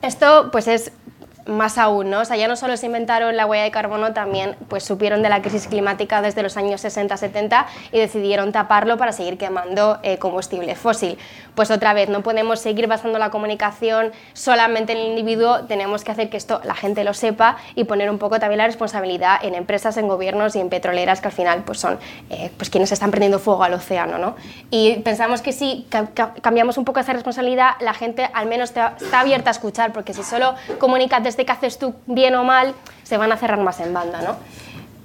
Esto 0.03 0.49
pues 0.51 0.67
es 0.67 0.93
más 1.47 1.79
aún, 1.79 2.11
¿no? 2.11 2.21
O 2.21 2.25
sea, 2.25 2.37
ya 2.37 2.49
no 2.49 2.57
solo 2.57 2.77
se 2.77 2.87
inventaron 2.87 3.37
la 3.37 3.47
huella 3.47 3.65
de 3.65 3.71
carbono, 3.71 4.13
también 4.13 4.57
pues 4.69 4.85
supieron 4.85 5.23
de 5.23 5.29
la 5.29 5.43
crisis 5.43 5.67
climática 5.67 6.23
desde 6.23 6.43
los 6.43 6.57
años 6.57 6.85
60-70 6.85 7.67
y 7.93 7.99
decidieron 7.99 8.53
taparlo 8.53 8.97
para 8.99 9.13
seguir 9.13 9.39
quemando 9.39 9.99
eh, 10.03 10.19
combustible 10.19 10.75
fósil. 10.75 11.19
Pues 11.55 11.71
otra 11.71 11.93
vez, 11.93 12.09
no 12.09 12.23
podemos 12.23 12.61
seguir 12.61 12.87
basando 12.87 13.19
la 13.19 13.31
comunicación 13.31 14.13
solamente 14.33 14.93
en 14.93 14.99
el 14.99 15.07
individuo, 15.09 15.65
tenemos 15.65 16.05
que 16.05 16.13
hacer 16.13 16.31
que 16.31 16.37
esto 16.37 16.61
la 16.65 16.75
gente 16.75 17.05
lo 17.05 17.15
sepa 17.15 17.57
y 17.75 17.85
poner 17.85 18.11
un 18.11 18.19
poco 18.19 18.39
también 18.39 18.59
la 18.59 18.67
responsabilidad 18.67 19.39
en 19.43 19.55
empresas, 19.55 19.97
en 19.97 20.09
gobiernos 20.09 20.57
y 20.57 20.61
en 20.61 20.69
petroleras 20.69 21.21
que 21.21 21.29
al 21.29 21.33
final 21.35 21.63
pues 21.65 21.79
son 21.81 21.99
eh, 22.31 22.51
pues 22.57 22.71
quienes 22.71 22.93
están 22.93 23.11
prendiendo 23.11 23.39
fuego 23.39 23.65
al 23.65 23.75
océano, 23.75 24.19
¿no? 24.19 24.37
Y 24.71 24.97
pensamos 25.01 25.43
que 25.43 25.53
si 25.53 25.87
ca- 25.91 26.09
ca- 26.15 26.35
cambiamos 26.41 26.79
un 26.79 26.85
poco 26.85 27.01
esa 27.01 27.13
responsabilidad, 27.13 27.73
la 27.81 27.95
gente 27.95 28.29
al 28.33 28.47
menos 28.47 28.71
está 28.71 28.95
abierta 29.13 29.51
a 29.51 29.53
escuchar, 29.53 29.93
porque 29.93 30.15
si 30.15 30.23
solo 30.23 30.55
comunicas 30.79 31.23
desde 31.23 31.40
que 31.45 31.53
haces 31.53 31.79
tú 31.79 31.95
bien 32.07 32.35
o 32.35 32.45
mal, 32.45 32.75
se 33.03 33.17
van 33.17 33.33
a 33.33 33.37
cerrar 33.37 33.61
más 33.61 33.81
en 33.81 33.93
banda, 33.93 34.21
¿no? 34.23 34.37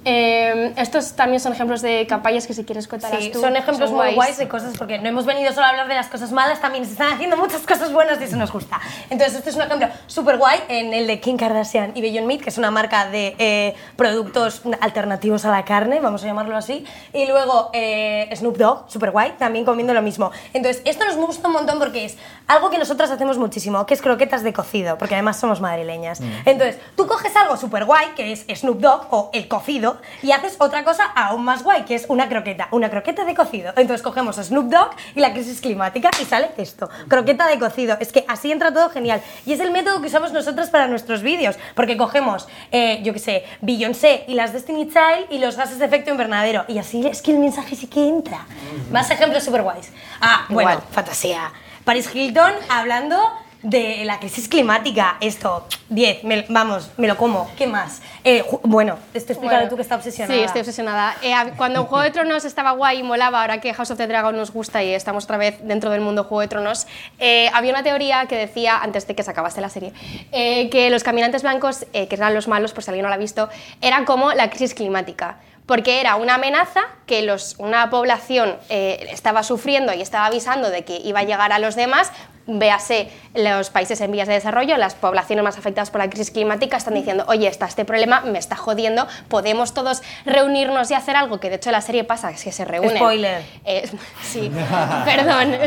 Eh, 0.08 0.72
estos 0.76 1.14
también 1.14 1.40
son 1.40 1.52
ejemplos 1.52 1.82
de 1.82 2.06
campañas 2.06 2.46
que 2.46 2.54
si 2.54 2.64
quieres 2.64 2.86
contarlas 2.86 3.24
Sí, 3.24 3.30
tú. 3.30 3.40
son 3.40 3.56
ejemplos 3.56 3.90
muy 3.90 3.98
guays. 3.98 4.14
guays 4.14 4.36
de 4.38 4.46
cosas, 4.48 4.76
porque 4.78 5.00
no 5.00 5.08
hemos 5.08 5.26
venido 5.26 5.52
solo 5.52 5.66
a 5.66 5.70
hablar 5.70 5.88
de 5.88 5.94
las 5.96 6.06
cosas 6.06 6.30
malas, 6.30 6.60
también 6.60 6.84
se 6.86 6.92
están 6.92 7.12
haciendo 7.14 7.36
muchas 7.36 7.62
cosas 7.62 7.92
buenas 7.92 8.20
y 8.20 8.24
eso 8.24 8.36
nos 8.36 8.52
gusta. 8.52 8.80
Entonces, 9.10 9.36
este 9.38 9.50
es 9.50 9.56
un 9.56 9.62
ejemplo 9.62 9.88
súper 10.06 10.36
guay 10.38 10.60
en 10.68 10.94
el 10.94 11.08
de 11.08 11.18
Kim 11.18 11.36
Kardashian 11.36 11.90
y 11.96 12.02
Beyond 12.02 12.26
Meat, 12.28 12.40
que 12.42 12.50
es 12.50 12.58
una 12.58 12.70
marca 12.70 13.08
de 13.10 13.34
eh, 13.38 13.74
productos 13.96 14.62
alternativos 14.80 15.44
a 15.44 15.50
la 15.50 15.64
carne, 15.64 15.98
vamos 15.98 16.22
a 16.22 16.26
llamarlo 16.26 16.56
así. 16.56 16.84
Y 17.12 17.26
luego 17.26 17.70
eh, 17.72 18.28
Snoop 18.36 18.56
Dogg, 18.58 18.84
súper 18.88 19.10
guay, 19.10 19.32
también 19.38 19.64
comiendo 19.64 19.92
lo 19.92 20.02
mismo. 20.02 20.30
Entonces, 20.52 20.82
esto 20.84 21.04
nos 21.04 21.16
gusta 21.16 21.48
un 21.48 21.54
montón 21.54 21.80
porque 21.80 22.04
es 22.04 22.16
algo 22.46 22.70
que 22.70 22.78
nosotras 22.78 23.10
hacemos 23.10 23.38
muchísimo, 23.38 23.84
que 23.86 23.94
es 23.94 24.02
croquetas 24.02 24.44
de 24.44 24.52
cocido, 24.52 24.98
porque 24.98 25.14
además 25.14 25.40
somos 25.40 25.60
madrileñas. 25.60 26.20
Entonces, 26.44 26.78
tú 26.96 27.08
coges 27.08 27.34
algo 27.34 27.56
súper 27.56 27.84
guay, 27.86 28.06
que 28.14 28.30
es 28.30 28.44
Snoop 28.60 28.78
Dogg 28.80 29.06
o 29.10 29.30
el 29.32 29.48
cocido, 29.48 29.95
y 30.22 30.32
haces 30.32 30.56
otra 30.58 30.84
cosa 30.84 31.04
aún 31.04 31.44
más 31.44 31.62
guay, 31.62 31.84
que 31.84 31.94
es 31.94 32.06
una 32.08 32.28
croqueta, 32.28 32.68
una 32.70 32.90
croqueta 32.90 33.24
de 33.24 33.34
cocido. 33.34 33.72
Entonces 33.76 34.02
cogemos 34.02 34.36
Snoop 34.36 34.70
Dogg 34.70 34.90
y 35.14 35.20
la 35.20 35.32
crisis 35.32 35.60
climática 35.60 36.10
y 36.20 36.24
sale 36.24 36.50
esto, 36.56 36.88
croqueta 37.08 37.46
de 37.46 37.58
cocido. 37.58 37.96
Es 38.00 38.12
que 38.12 38.24
así 38.28 38.52
entra 38.52 38.72
todo 38.72 38.90
genial. 38.90 39.22
Y 39.44 39.52
es 39.52 39.60
el 39.60 39.70
método 39.70 40.00
que 40.00 40.08
usamos 40.08 40.32
nosotros 40.32 40.70
para 40.70 40.86
nuestros 40.86 41.22
vídeos, 41.22 41.56
porque 41.74 41.96
cogemos, 41.96 42.48
eh, 42.72 43.00
yo 43.02 43.12
qué 43.12 43.18
sé, 43.18 43.44
Beyoncé 43.60 44.24
y 44.28 44.34
las 44.34 44.52
Destiny 44.52 44.88
Child 44.88 45.26
y 45.30 45.38
los 45.38 45.56
gases 45.56 45.78
de 45.78 45.86
efecto 45.86 46.10
invernadero. 46.10 46.64
Y 46.68 46.78
así 46.78 47.06
es 47.06 47.22
que 47.22 47.32
el 47.32 47.38
mensaje 47.38 47.76
sí 47.76 47.86
que 47.86 48.08
entra. 48.08 48.46
Más 48.90 49.10
ejemplos 49.10 49.44
súper 49.44 49.62
guays. 49.62 49.90
Ah, 50.20 50.46
bueno, 50.48 50.70
Igual. 50.70 50.84
fantasía. 50.90 51.52
Paris 51.84 52.12
Hilton 52.12 52.52
hablando 52.68 53.16
de 53.68 54.04
la 54.04 54.20
crisis 54.20 54.48
climática. 54.48 55.16
Esto, 55.20 55.66
10, 55.88 56.22
me- 56.22 56.44
vamos, 56.48 56.90
me 56.96 57.08
lo 57.08 57.16
como. 57.16 57.50
¿Qué 57.58 57.66
más? 57.66 58.00
Eh, 58.22 58.44
bueno, 58.62 58.96
esto 59.12 59.32
explícalo 59.32 59.58
Bueno, 59.62 59.70
tú 59.70 59.76
que 59.76 59.82
estás 59.82 59.98
obsesionada. 59.98 60.38
Sí, 60.38 60.44
estoy 60.44 60.60
obsesionada. 60.60 61.16
Eh, 61.20 61.34
cuando 61.56 61.84
Juego 61.86 62.04
de 62.04 62.10
Tronos 62.12 62.44
estaba 62.44 62.70
guay 62.72 63.00
y 63.00 63.02
molaba, 63.02 63.40
ahora 63.40 63.60
que 63.60 63.74
House 63.74 63.90
of 63.90 63.98
the 63.98 64.06
Dragon 64.06 64.36
nos 64.36 64.52
gusta 64.52 64.84
y 64.84 64.94
estamos 64.94 65.24
otra 65.24 65.36
vez 65.36 65.58
dentro 65.62 65.90
del 65.90 66.00
mundo 66.00 66.22
Juego 66.24 66.42
de 66.42 66.48
Tronos, 66.48 66.86
eh, 67.18 67.50
había 67.52 67.72
una 67.72 67.82
teoría 67.82 68.26
que 68.26 68.36
decía, 68.36 68.78
antes 68.78 69.06
de 69.08 69.16
que 69.16 69.24
se 69.24 69.30
acabase 69.32 69.60
la 69.60 69.68
serie, 69.68 69.92
eh, 70.30 70.70
que 70.70 70.88
los 70.90 71.02
caminantes 71.02 71.42
blancos, 71.42 71.86
que 71.92 72.08
eran 72.10 72.34
los 72.34 72.46
malos, 72.46 72.72
por 72.72 72.84
si 72.84 72.90
alguien 72.90 73.02
no 73.02 73.08
lo 73.08 73.14
ha 73.16 73.18
visto, 73.18 73.48
eran 73.80 74.04
como 74.04 74.32
la 74.32 74.48
crisis 74.48 74.74
climática. 74.74 75.38
Porque 75.66 76.00
era 76.00 76.14
una 76.14 76.36
amenaza 76.36 76.82
que 77.06 77.22
los, 77.22 77.56
una 77.58 77.90
población 77.90 78.56
eh, 78.68 79.08
estaba 79.10 79.42
sufriendo 79.42 79.92
y 79.92 80.00
estaba 80.00 80.26
avisando 80.26 80.70
de 80.70 80.84
que 80.84 80.98
iba 80.98 81.18
a 81.18 81.24
llegar 81.24 81.50
a 81.52 81.58
los 81.58 81.74
demás, 81.74 82.12
véase 82.46 83.08
los 83.34 83.70
países 83.70 84.00
en 84.00 84.12
vías 84.12 84.28
de 84.28 84.34
desarrollo, 84.34 84.76
las 84.76 84.94
poblaciones 84.94 85.42
más 85.44 85.58
afectadas 85.58 85.90
por 85.90 86.00
la 86.00 86.08
crisis 86.08 86.30
climática 86.30 86.76
están 86.76 86.94
diciendo, 86.94 87.24
oye, 87.28 87.48
está 87.48 87.66
este 87.66 87.84
problema, 87.84 88.20
me 88.22 88.38
está 88.38 88.56
jodiendo, 88.56 89.06
podemos 89.28 89.74
todos 89.74 90.02
reunirnos 90.24 90.90
y 90.90 90.94
hacer 90.94 91.16
algo, 91.16 91.40
que 91.40 91.50
de 91.50 91.56
hecho 91.56 91.70
la 91.70 91.80
serie 91.80 92.04
pasa, 92.04 92.30
es 92.30 92.42
que 92.44 92.52
se 92.52 92.64
reúnen. 92.64 92.96
Spoiler. 92.96 93.42
Eh, 93.64 93.88
sí, 94.22 94.50
perdón. 95.04 95.54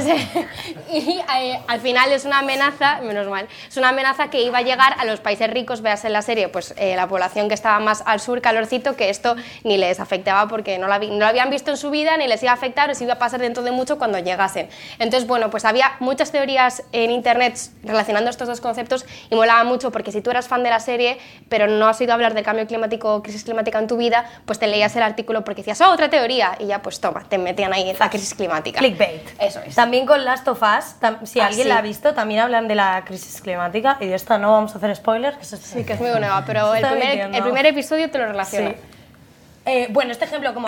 o 0.89 0.93
y 0.93 1.19
eh, 1.37 1.59
al 1.67 1.79
final 1.81 2.11
es 2.11 2.25
una 2.25 2.39
amenaza, 2.39 2.99
menos 3.01 3.27
mal, 3.27 3.47
es 3.67 3.77
una 3.77 3.89
amenaza 3.89 4.29
que 4.29 4.41
iba 4.41 4.59
a 4.59 4.61
llegar 4.61 4.95
a 4.97 5.05
los 5.05 5.19
países 5.19 5.49
ricos, 5.49 5.81
veas 5.81 6.05
en 6.05 6.13
la 6.13 6.21
serie, 6.21 6.47
pues 6.47 6.73
eh, 6.77 6.95
la 6.95 7.07
población 7.07 7.47
que 7.49 7.53
estaba 7.55 7.79
más 7.79 8.03
al 8.05 8.19
sur, 8.19 8.41
calorcito, 8.41 8.95
que 8.95 9.09
esto 9.09 9.35
ni 9.63 9.77
les 9.77 9.99
afectaba 9.99 10.47
porque 10.47 10.77
no 10.77 10.87
lo, 10.87 10.93
habi- 10.93 11.09
no 11.09 11.19
lo 11.19 11.27
habían 11.27 11.49
visto 11.49 11.71
en 11.71 11.77
su 11.77 11.89
vida, 11.89 12.17
ni 12.17 12.27
les 12.27 12.41
iba 12.41 12.51
a 12.51 12.55
afectar, 12.55 12.87
les 12.89 13.01
iba 13.01 13.13
a 13.13 13.19
pasar 13.19 13.39
dentro 13.39 13.63
de 13.63 13.71
mucho 13.71 13.97
cuando 13.97 14.17
llegasen. 14.19 14.69
Entonces, 14.97 15.27
bueno, 15.27 15.49
pues 15.49 15.65
había 15.65 15.93
muchas 15.99 16.31
teorías 16.31 16.68
en 16.91 17.11
internet 17.11 17.57
relacionando 17.83 18.29
estos 18.29 18.47
dos 18.47 18.61
conceptos 18.61 19.05
y 19.29 19.35
molaba 19.35 19.63
mucho 19.63 19.91
porque 19.91 20.11
si 20.11 20.21
tú 20.21 20.31
eras 20.31 20.47
fan 20.47 20.63
de 20.63 20.69
la 20.69 20.79
serie, 20.79 21.17
pero 21.49 21.67
no 21.67 21.87
has 21.87 21.99
oído 21.99 22.13
hablar 22.13 22.33
del 22.33 22.43
cambio 22.43 22.65
climático 22.67 23.15
o 23.15 23.23
crisis 23.23 23.43
climática 23.43 23.79
en 23.79 23.87
tu 23.87 23.97
vida, 23.97 24.25
pues 24.45 24.59
te 24.59 24.67
leías 24.67 24.95
el 24.95 25.03
artículo 25.03 25.43
porque 25.43 25.61
decías, 25.61 25.81
oh, 25.81 25.91
otra 25.91 26.09
teoría, 26.09 26.55
y 26.59 26.67
ya 26.67 26.81
pues 26.81 26.99
toma, 26.99 27.23
te 27.27 27.37
metían 27.37 27.73
ahí 27.73 27.93
la 27.99 28.09
crisis 28.09 28.33
climática. 28.33 28.79
Clickbait. 28.79 29.21
Eso 29.39 29.59
es. 29.65 29.75
También 29.75 30.05
con 30.05 30.23
Last 30.25 30.47
of 30.47 30.61
Us, 30.61 30.95
si 31.29 31.39
Ah, 31.39 31.47
alguien 31.47 31.63
sí. 31.63 31.69
la 31.69 31.77
ha 31.77 31.81
visto, 31.81 32.13
también 32.13 32.41
hablan 32.41 32.67
de 32.67 32.75
la 32.75 33.03
crisis 33.05 33.41
climática 33.41 33.97
y 33.99 34.07
de 34.07 34.15
esta 34.15 34.37
no 34.37 34.51
vamos 34.51 34.73
a 34.75 34.77
hacer 34.77 34.95
spoilers. 34.95 35.37
Que 35.37 35.45
Sí, 35.45 35.83
que 35.83 35.93
es 35.93 35.99
muy 35.99 36.09
nueva, 36.11 36.43
pero 36.45 36.73
el 36.75 36.85
primer, 36.85 37.35
el 37.35 37.43
primer 37.43 37.65
episodio 37.65 38.09
te 38.09 38.17
lo 38.17 38.25
relaciona. 38.27 38.71
Sí. 38.71 38.75
Eh, 39.65 39.87
bueno, 39.91 40.11
este 40.11 40.25
ejemplo, 40.25 40.53
como 40.53 40.67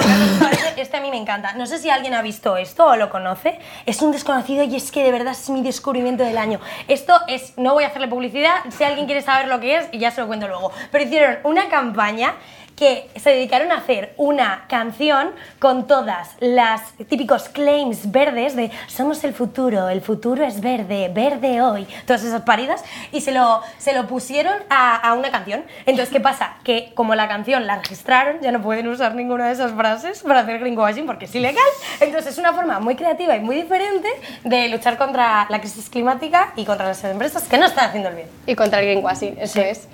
este 0.78 0.98
a 0.98 1.02
mí 1.02 1.10
me 1.10 1.18
encanta. 1.18 1.54
No 1.54 1.66
sé 1.66 1.78
si 1.78 1.90
alguien 1.90 2.14
ha 2.14 2.22
visto 2.22 2.58
esto 2.58 2.86
o 2.86 2.96
lo 2.96 3.10
conoce. 3.10 3.60
Es 3.86 4.02
un 4.02 4.12
desconocido 4.12 4.64
y 4.64 4.76
es 4.76 4.92
que 4.92 5.04
de 5.04 5.12
verdad 5.12 5.34
es 5.34 5.50
mi 5.50 5.62
descubrimiento 5.62 6.24
del 6.24 6.38
año. 6.38 6.60
Esto 6.88 7.14
es, 7.28 7.58
no 7.58 7.74
voy 7.74 7.84
a 7.84 7.88
hacerle 7.88 8.08
publicidad, 8.08 8.56
si 8.70 8.84
alguien 8.84 9.06
quiere 9.06 9.22
saber 9.22 9.48
lo 9.48 9.60
que 9.60 9.78
es, 9.78 9.92
ya 9.92 10.12
se 10.12 10.22
lo 10.22 10.28
cuento 10.28 10.48
luego. 10.48 10.72
Pero 10.92 11.04
hicieron 11.04 11.38
una 11.44 11.70
campaña 11.70 12.36
que 12.82 13.12
se 13.20 13.30
dedicaron 13.30 13.72
a 13.72 13.76
hacer 13.76 14.16
una 14.18 14.66
canción 14.68 15.30
con 15.60 15.86
todas 15.86 16.30
las 16.40 16.82
típicos 17.10 17.48
claims 17.48 18.12
verdes 18.12 18.56
de 18.56 18.72
somos 18.88 19.24
el 19.24 19.36
futuro, 19.36 19.88
el 19.88 20.02
futuro 20.02 20.44
es 20.44 20.62
verde, 20.62 21.12
verde 21.14 21.62
hoy, 21.62 21.88
todas 22.08 22.24
esas 22.24 22.42
paridas, 22.42 22.84
y 23.12 23.22
se 23.22 23.34
lo, 23.34 23.62
se 23.78 23.94
lo 23.94 24.08
pusieron 24.08 24.56
a, 24.72 24.96
a 24.96 25.14
una 25.14 25.30
canción. 25.30 25.64
Entonces, 25.86 26.12
¿qué 26.12 26.20
pasa? 26.20 26.56
Que 26.64 26.92
como 26.96 27.14
la 27.14 27.28
canción 27.28 27.68
la 27.68 27.76
registraron, 27.76 28.42
ya 28.42 28.52
no 28.52 28.64
pueden 28.64 28.88
usar 28.88 29.14
ninguna 29.14 29.46
de 29.46 29.54
esas 29.54 29.74
frases 29.74 30.24
para 30.24 30.40
hacer 30.40 30.58
greenwashing 30.58 31.06
porque 31.06 31.26
es 31.26 31.36
ilegal. 31.36 31.62
Entonces, 32.00 32.34
es 32.34 32.40
una 32.40 32.52
forma 32.52 32.80
muy 32.80 32.96
creativa 32.96 33.36
y 33.36 33.42
muy 33.42 33.58
diferente 33.58 34.10
de 34.44 34.70
luchar 34.70 34.98
contra 34.98 35.46
la 35.52 35.60
crisis 35.60 35.88
climática 35.88 36.52
y 36.56 36.66
contra 36.66 36.88
las 36.88 37.04
empresas 37.04 37.44
que 37.44 37.60
no 37.60 37.68
están 37.68 37.90
haciendo 37.90 38.10
el 38.10 38.16
bien. 38.16 38.28
Y 38.48 38.56
contra 38.56 38.80
el 38.80 38.86
greenwashing, 38.88 39.38
eso 39.40 39.62
es. 39.62 39.88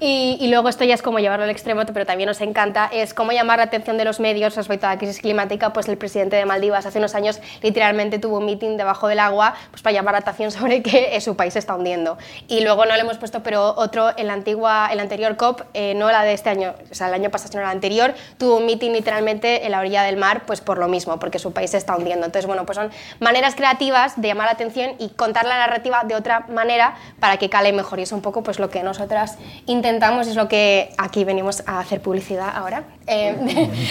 Y, 0.00 0.38
y 0.40 0.48
luego 0.48 0.68
esto 0.68 0.84
ya 0.84 0.94
es 0.94 1.02
como 1.02 1.18
llevarlo 1.18 1.44
al 1.44 1.50
extremo, 1.50 1.82
pero 1.84 2.06
también 2.06 2.26
nos 2.26 2.40
encanta, 2.40 2.88
es 2.92 3.12
cómo 3.12 3.32
llamar 3.32 3.58
la 3.58 3.64
atención 3.64 3.98
de 3.98 4.04
los 4.04 4.18
medios 4.18 4.56
respecto 4.56 4.86
a 4.86 4.90
la 4.90 4.98
crisis 4.98 5.20
climática. 5.20 5.72
Pues 5.72 5.88
el 5.88 5.98
presidente 5.98 6.36
de 6.36 6.46
Maldivas 6.46 6.86
hace 6.86 6.98
unos 6.98 7.14
años 7.14 7.40
literalmente 7.62 8.18
tuvo 8.18 8.38
un 8.38 8.46
meeting 8.46 8.76
debajo 8.76 9.08
del 9.08 9.18
agua 9.18 9.54
pues 9.70 9.82
para 9.82 9.92
llamar 9.92 10.14
la 10.14 10.20
atención 10.20 10.50
sobre 10.50 10.82
que 10.82 11.16
eh, 11.16 11.20
su 11.20 11.36
país 11.36 11.52
se 11.52 11.58
está 11.58 11.74
hundiendo. 11.74 12.18
Y 12.48 12.60
luego 12.62 12.86
no 12.86 12.94
le 12.94 13.00
hemos 13.00 13.18
puesto, 13.18 13.42
pero 13.42 13.74
otro, 13.76 14.10
en 14.16 14.26
la, 14.26 14.32
antigua, 14.32 14.88
en 14.90 14.96
la 14.96 15.02
anterior 15.02 15.36
COP, 15.36 15.62
eh, 15.74 15.94
no 15.94 16.10
la 16.10 16.22
de 16.22 16.32
este 16.32 16.50
año, 16.50 16.74
o 16.90 16.94
sea, 16.94 17.08
el 17.08 17.14
año 17.14 17.30
pasado, 17.30 17.52
sino 17.52 17.62
la 17.62 17.70
anterior, 17.70 18.14
tuvo 18.38 18.56
un 18.56 18.66
meeting 18.66 18.92
literalmente 18.92 19.64
en 19.64 19.72
la 19.72 19.80
orilla 19.80 20.02
del 20.02 20.16
mar, 20.16 20.42
pues 20.46 20.60
por 20.60 20.78
lo 20.78 20.88
mismo, 20.88 21.18
porque 21.18 21.38
su 21.38 21.52
país 21.52 21.70
se 21.70 21.76
está 21.76 21.96
hundiendo. 21.96 22.26
Entonces, 22.26 22.46
bueno, 22.46 22.64
pues 22.64 22.76
son 22.76 22.90
maneras 23.18 23.54
creativas 23.54 24.20
de 24.20 24.28
llamar 24.28 24.46
la 24.46 24.52
atención 24.52 24.92
y 24.98 25.10
contar 25.10 25.44
la 25.44 25.58
narrativa 25.58 26.02
de 26.04 26.14
otra 26.14 26.46
manera 26.48 26.94
para 27.18 27.36
que 27.36 27.50
cale 27.50 27.72
mejor. 27.72 27.98
Y 27.98 28.02
es 28.02 28.12
un 28.12 28.22
poco 28.22 28.42
pues 28.42 28.58
lo 28.58 28.70
que 28.70 28.82
nosotras 28.82 29.36
intentamos, 29.66 29.89
es 29.96 30.36
lo 30.36 30.48
que 30.48 30.92
aquí 30.98 31.24
venimos 31.24 31.62
a 31.66 31.80
hacer 31.80 32.00
publicidad 32.00 32.50
ahora 32.54 32.84
eh, 33.06 33.36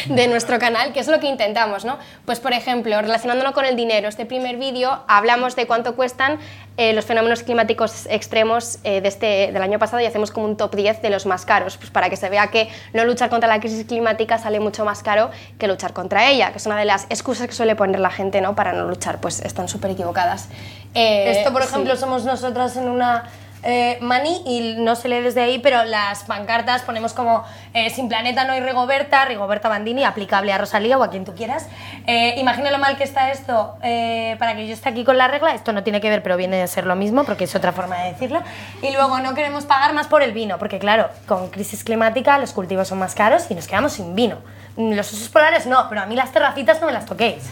de, 0.07 0.13
de 0.15 0.27
nuestro 0.27 0.59
canal, 0.59 0.93
que 0.93 0.99
es 0.99 1.07
lo 1.07 1.19
que 1.19 1.27
intentamos, 1.27 1.85
¿no? 1.85 1.97
Pues 2.25 2.39
por 2.39 2.53
ejemplo, 2.53 3.01
relacionándolo 3.01 3.53
con 3.53 3.65
el 3.65 3.75
dinero, 3.75 4.07
este 4.07 4.25
primer 4.25 4.57
vídeo 4.57 5.03
hablamos 5.07 5.55
de 5.55 5.67
cuánto 5.67 5.95
cuestan 5.95 6.39
eh, 6.77 6.93
los 6.93 7.03
fenómenos 7.03 7.43
climáticos 7.43 8.05
extremos 8.09 8.79
eh, 8.85 9.01
de 9.01 9.09
este, 9.09 9.51
del 9.51 9.61
año 9.61 9.79
pasado 9.79 10.01
y 10.01 10.05
hacemos 10.05 10.31
como 10.31 10.45
un 10.45 10.55
top 10.55 10.75
10 10.75 11.01
de 11.01 11.09
los 11.09 11.25
más 11.25 11.45
caros, 11.45 11.75
pues 11.75 11.91
para 11.91 12.09
que 12.09 12.15
se 12.15 12.29
vea 12.29 12.47
que 12.47 12.69
no 12.93 13.03
luchar 13.03 13.29
contra 13.29 13.49
la 13.49 13.59
crisis 13.59 13.85
climática 13.85 14.37
sale 14.37 14.61
mucho 14.61 14.85
más 14.85 15.03
caro 15.03 15.29
que 15.57 15.67
luchar 15.67 15.91
contra 15.91 16.29
ella, 16.29 16.51
que 16.51 16.57
es 16.57 16.65
una 16.65 16.77
de 16.77 16.85
las 16.85 17.05
excusas 17.09 17.47
que 17.47 17.53
suele 17.53 17.75
poner 17.75 17.99
la 17.99 18.11
gente 18.11 18.39
¿no? 18.39 18.55
para 18.55 18.71
no 18.71 18.87
luchar, 18.87 19.19
pues 19.19 19.41
están 19.41 19.67
súper 19.67 19.91
equivocadas. 19.91 20.47
Eh, 20.93 21.31
Esto, 21.31 21.51
por 21.51 21.63
sí. 21.63 21.67
ejemplo, 21.67 21.97
somos 21.97 22.23
nosotras 22.23 22.77
en 22.77 22.89
una 22.89 23.25
eh, 23.63 23.97
Mani 24.01 24.41
y 24.45 24.75
no 24.77 24.95
se 24.95 25.09
lee 25.09 25.21
desde 25.21 25.41
ahí, 25.41 25.59
pero 25.59 25.83
las 25.83 26.23
pancartas 26.23 26.81
ponemos 26.83 27.13
como 27.13 27.43
eh, 27.73 27.89
Sin 27.89 28.07
Planeta 28.07 28.45
no 28.45 28.53
hay 28.53 28.61
Rigoberta, 28.61 29.25
Rigoberta 29.25 29.69
Bandini, 29.69 30.03
aplicable 30.03 30.51
a 30.53 30.57
Rosalía 30.57 30.97
o 30.97 31.03
a 31.03 31.09
quien 31.09 31.25
tú 31.25 31.35
quieras. 31.35 31.67
Eh, 32.07 32.35
imagina 32.37 32.71
lo 32.71 32.77
mal 32.77 32.97
que 32.97 33.03
está 33.03 33.31
esto 33.31 33.77
eh, 33.83 34.35
para 34.39 34.55
que 34.55 34.67
yo 34.67 34.73
esté 34.73 34.89
aquí 34.89 35.03
con 35.03 35.17
la 35.17 35.27
regla. 35.27 35.53
Esto 35.53 35.73
no 35.73 35.83
tiene 35.83 36.01
que 36.01 36.09
ver, 36.09 36.23
pero 36.23 36.37
viene 36.37 36.61
a 36.61 36.67
ser 36.67 36.85
lo 36.85 36.95
mismo 36.95 37.23
porque 37.23 37.43
es 37.43 37.55
otra 37.55 37.71
forma 37.71 37.97
de 37.97 38.13
decirlo. 38.13 38.41
Y 38.81 38.91
luego 38.91 39.19
no 39.19 39.33
queremos 39.35 39.65
pagar 39.65 39.93
más 39.93 40.07
por 40.07 40.23
el 40.23 40.31
vino, 40.31 40.57
porque 40.57 40.79
claro, 40.79 41.09
con 41.27 41.49
crisis 41.49 41.83
climática 41.83 42.37
los 42.37 42.53
cultivos 42.53 42.87
son 42.87 42.99
más 42.99 43.15
caros 43.15 43.45
y 43.49 43.55
nos 43.55 43.67
quedamos 43.67 43.93
sin 43.93 44.15
vino. 44.15 44.37
Los 44.77 45.11
osos 45.11 45.29
polares 45.29 45.65
no, 45.65 45.87
pero 45.89 46.01
a 46.01 46.05
mí 46.05 46.15
las 46.15 46.31
terracitas 46.31 46.79
no 46.79 46.87
me 46.87 46.93
las 46.93 47.05
toquéis. 47.05 47.43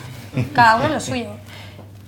Cada 0.54 0.78
uno 0.78 0.88
lo 0.90 1.00
suyo. 1.00 1.30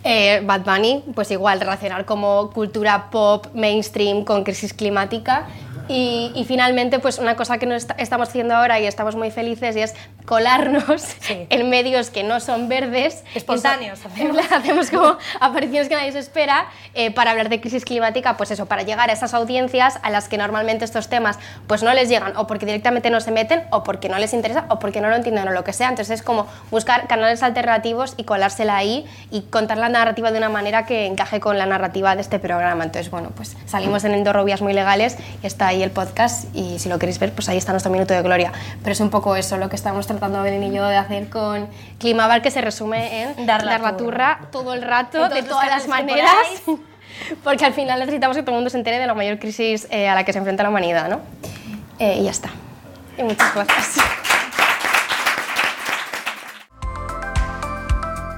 Eh, 0.04 0.42
Bad 0.46 0.64
Bunny, 0.64 1.04
pues 1.14 1.30
igual, 1.32 1.60
relacionar 1.60 2.06
como 2.06 2.52
cultura 2.52 3.10
pop, 3.10 3.48
mainstream 3.54 4.24
con 4.24 4.44
crisis 4.44 4.74
climática. 4.74 5.48
Y, 5.90 6.32
y 6.36 6.46
finalmente, 6.46 7.00
pues 7.00 7.18
una 7.18 7.36
cosa 7.36 7.58
que 7.58 7.66
est- 7.76 7.92
estamos 7.98 8.30
haciendo 8.30 8.56
ahora 8.56 8.80
y 8.80 8.86
estamos 8.86 9.16
muy 9.16 9.32
felices 9.32 9.76
y 9.76 9.82
es 9.82 9.96
colarnos 10.26 11.02
Sí. 11.20 11.46
en 11.50 11.70
medios 11.70 12.12
que 12.12 12.24
no 12.24 12.40
son 12.40 12.70
verdes. 12.70 13.24
Espontáneos, 13.36 14.06
hacemos. 14.06 14.38
hacemos 14.52 14.90
como 14.92 15.18
apariciones 15.40 15.90
que 15.90 15.96
nadie 15.96 16.12
se 16.12 16.20
espera 16.20 16.68
eh, 16.94 17.12
para 17.12 17.32
hablar 17.32 17.50
de 17.50 17.60
crisis 17.60 17.84
climática, 17.84 18.38
pues 18.38 18.52
eso, 18.52 18.68
para 18.68 18.84
llegar 18.84 19.10
a 19.10 19.14
esas 19.14 19.34
audiencias 19.34 20.00
a 20.04 20.10
las 20.12 20.30
que 20.30 20.38
normalmente 20.38 20.86
estos 20.86 21.10
temas 21.10 21.40
pues 21.68 21.82
no 21.84 21.94
les 21.94 22.08
llegan 22.10 22.38
o 22.38 22.46
porque 22.48 22.66
directamente 22.68 23.10
no 23.10 23.20
se 23.22 23.32
meten 23.32 23.64
o 23.72 23.84
porque 23.84 24.08
no 24.10 24.18
les 24.20 24.34
interesa 24.34 24.66
o 24.70 24.78
porque 24.80 25.02
no 25.02 25.10
lo 25.10 25.16
entienden 25.16 25.48
o 25.48 25.52
lo 25.52 25.64
que 25.64 25.74
sea. 25.74 25.90
Entonces 25.90 26.20
es 26.20 26.24
como 26.24 26.46
buscar 26.70 27.08
canales 27.08 27.42
alternativos 27.42 28.14
y 28.18 28.24
colársela 28.24 28.78
ahí 28.78 29.06
y 29.32 29.42
contar 29.42 29.78
la 29.78 29.90
narrativa 29.90 30.32
de 30.32 30.38
una 30.38 30.50
manera 30.50 30.86
que 30.86 31.08
encaje 31.08 31.40
con 31.40 31.58
la 31.58 31.66
narrativa 31.66 32.16
de 32.16 32.22
este 32.22 32.38
programa. 32.38 32.84
Entonces, 32.84 33.10
bueno, 33.10 33.32
pues 33.36 33.58
salimos 33.66 34.04
en 34.04 34.14
Endorrobias 34.14 34.62
muy 34.62 34.74
legales 34.74 35.18
y 35.42 35.48
está 35.48 35.68
ahí 35.68 35.79
el 35.84 35.92
podcast 35.92 36.54
y 36.56 36.80
si 36.80 36.90
lo 36.90 37.00
queréis 37.00 37.20
ver, 37.20 37.32
pues 37.34 37.50
ahí 37.50 37.58
está 37.58 37.72
nuestro 37.72 37.92
minuto 37.92 38.14
de 38.14 38.22
gloria. 38.22 38.52
Pero 38.82 38.92
es 38.92 39.00
un 39.00 39.10
poco 39.10 39.36
eso 39.36 39.58
lo 39.58 39.70
que 39.70 39.76
estamos 39.76 40.08
tratando 40.08 40.42
Belén 40.42 40.64
y 40.64 40.76
yo 40.76 40.88
de 40.88 40.98
hacer 40.98 41.30
con 41.30 41.68
Climabar, 42.00 42.42
que 42.42 42.52
se 42.52 42.62
resume 42.62 43.24
en 43.24 43.46
Dar 43.46 43.64
la 43.64 43.78
la 43.78 43.98
turra 43.98 44.40
todo 44.52 44.74
el 44.74 44.82
rato, 44.82 45.18
En 45.18 45.30
todos 45.30 45.44
de 45.44 45.50
todas 45.50 45.68
las 45.68 45.88
maneras, 45.88 46.34
porque 47.44 47.66
al 47.66 47.74
final 47.74 48.00
necesitamos 48.00 48.36
que 48.36 48.44
todo 48.44 48.52
el 48.52 48.58
mundo 48.58 48.70
se 48.70 48.78
entere 48.78 49.00
de 49.00 49.08
la 49.08 49.14
mayor 49.14 49.40
crisis 49.40 49.88
eh, 49.90 50.08
a 50.08 50.16
la 50.16 50.24
que 50.24 50.34
se 50.34 50.40
enfrenta 50.40 50.64
la 50.64 50.70
humanidad, 50.70 51.10
¿no? 51.10 51.22
Eh, 52.00 52.18
y 52.20 52.24
ya 52.24 52.32
está. 52.32 52.50
Y 53.18 53.24
muchas 53.24 53.54
gracias. 53.54 54.19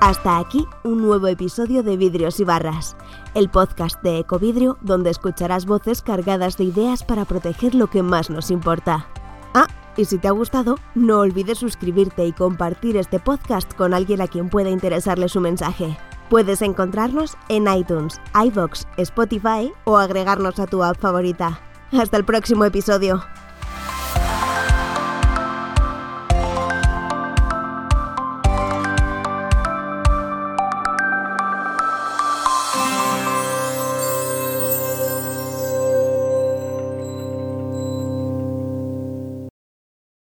Hasta 0.01 0.39
aquí 0.39 0.67
un 0.84 1.03
nuevo 1.03 1.27
episodio 1.27 1.84
de 1.84 1.96
Vidrios 1.96 2.39
y 2.39 2.43
Barras, 2.43 2.98
el 3.36 3.51
podcast 3.51 4.01
de 4.01 4.17
Ecovidrio 4.17 4.79
donde 4.81 5.12
escucharás 5.12 5.67
voces 5.67 6.01
cargadas 6.01 6.58
de 6.58 6.63
ideas 6.63 7.03
para 7.03 7.24
proteger 7.24 7.75
lo 7.75 7.86
que 7.86 8.01
más 8.01 8.31
nos 8.31 8.50
importa. 8.50 9.05
Ah, 9.53 9.67
y 9.96 10.05
si 10.05 10.17
te 10.17 10.27
ha 10.27 10.31
gustado, 10.31 10.79
no 10.96 11.20
olvides 11.20 11.60
suscribirte 11.60 12.25
y 12.25 12.31
compartir 12.31 12.98
este 12.98 13.20
podcast 13.20 13.72
con 13.75 13.93
alguien 13.93 14.22
a 14.22 14.27
quien 14.27 14.50
pueda 14.50 14.72
interesarle 14.72 15.29
su 15.29 15.39
mensaje. 15.39 15.96
Puedes 16.31 16.63
encontrarnos 16.63 17.38
en 17.48 17.72
iTunes, 17.72 18.20
iVoox, 18.34 18.86
Spotify 18.98 19.72
o 19.84 19.98
agregarnos 19.98 20.58
a 20.58 20.65
tu 20.65 20.81
app 20.84 21.00
favorita. 21.00 21.62
Hasta 21.91 22.17
el 22.17 22.25
próximo 22.25 22.65
episodio. 22.65 23.22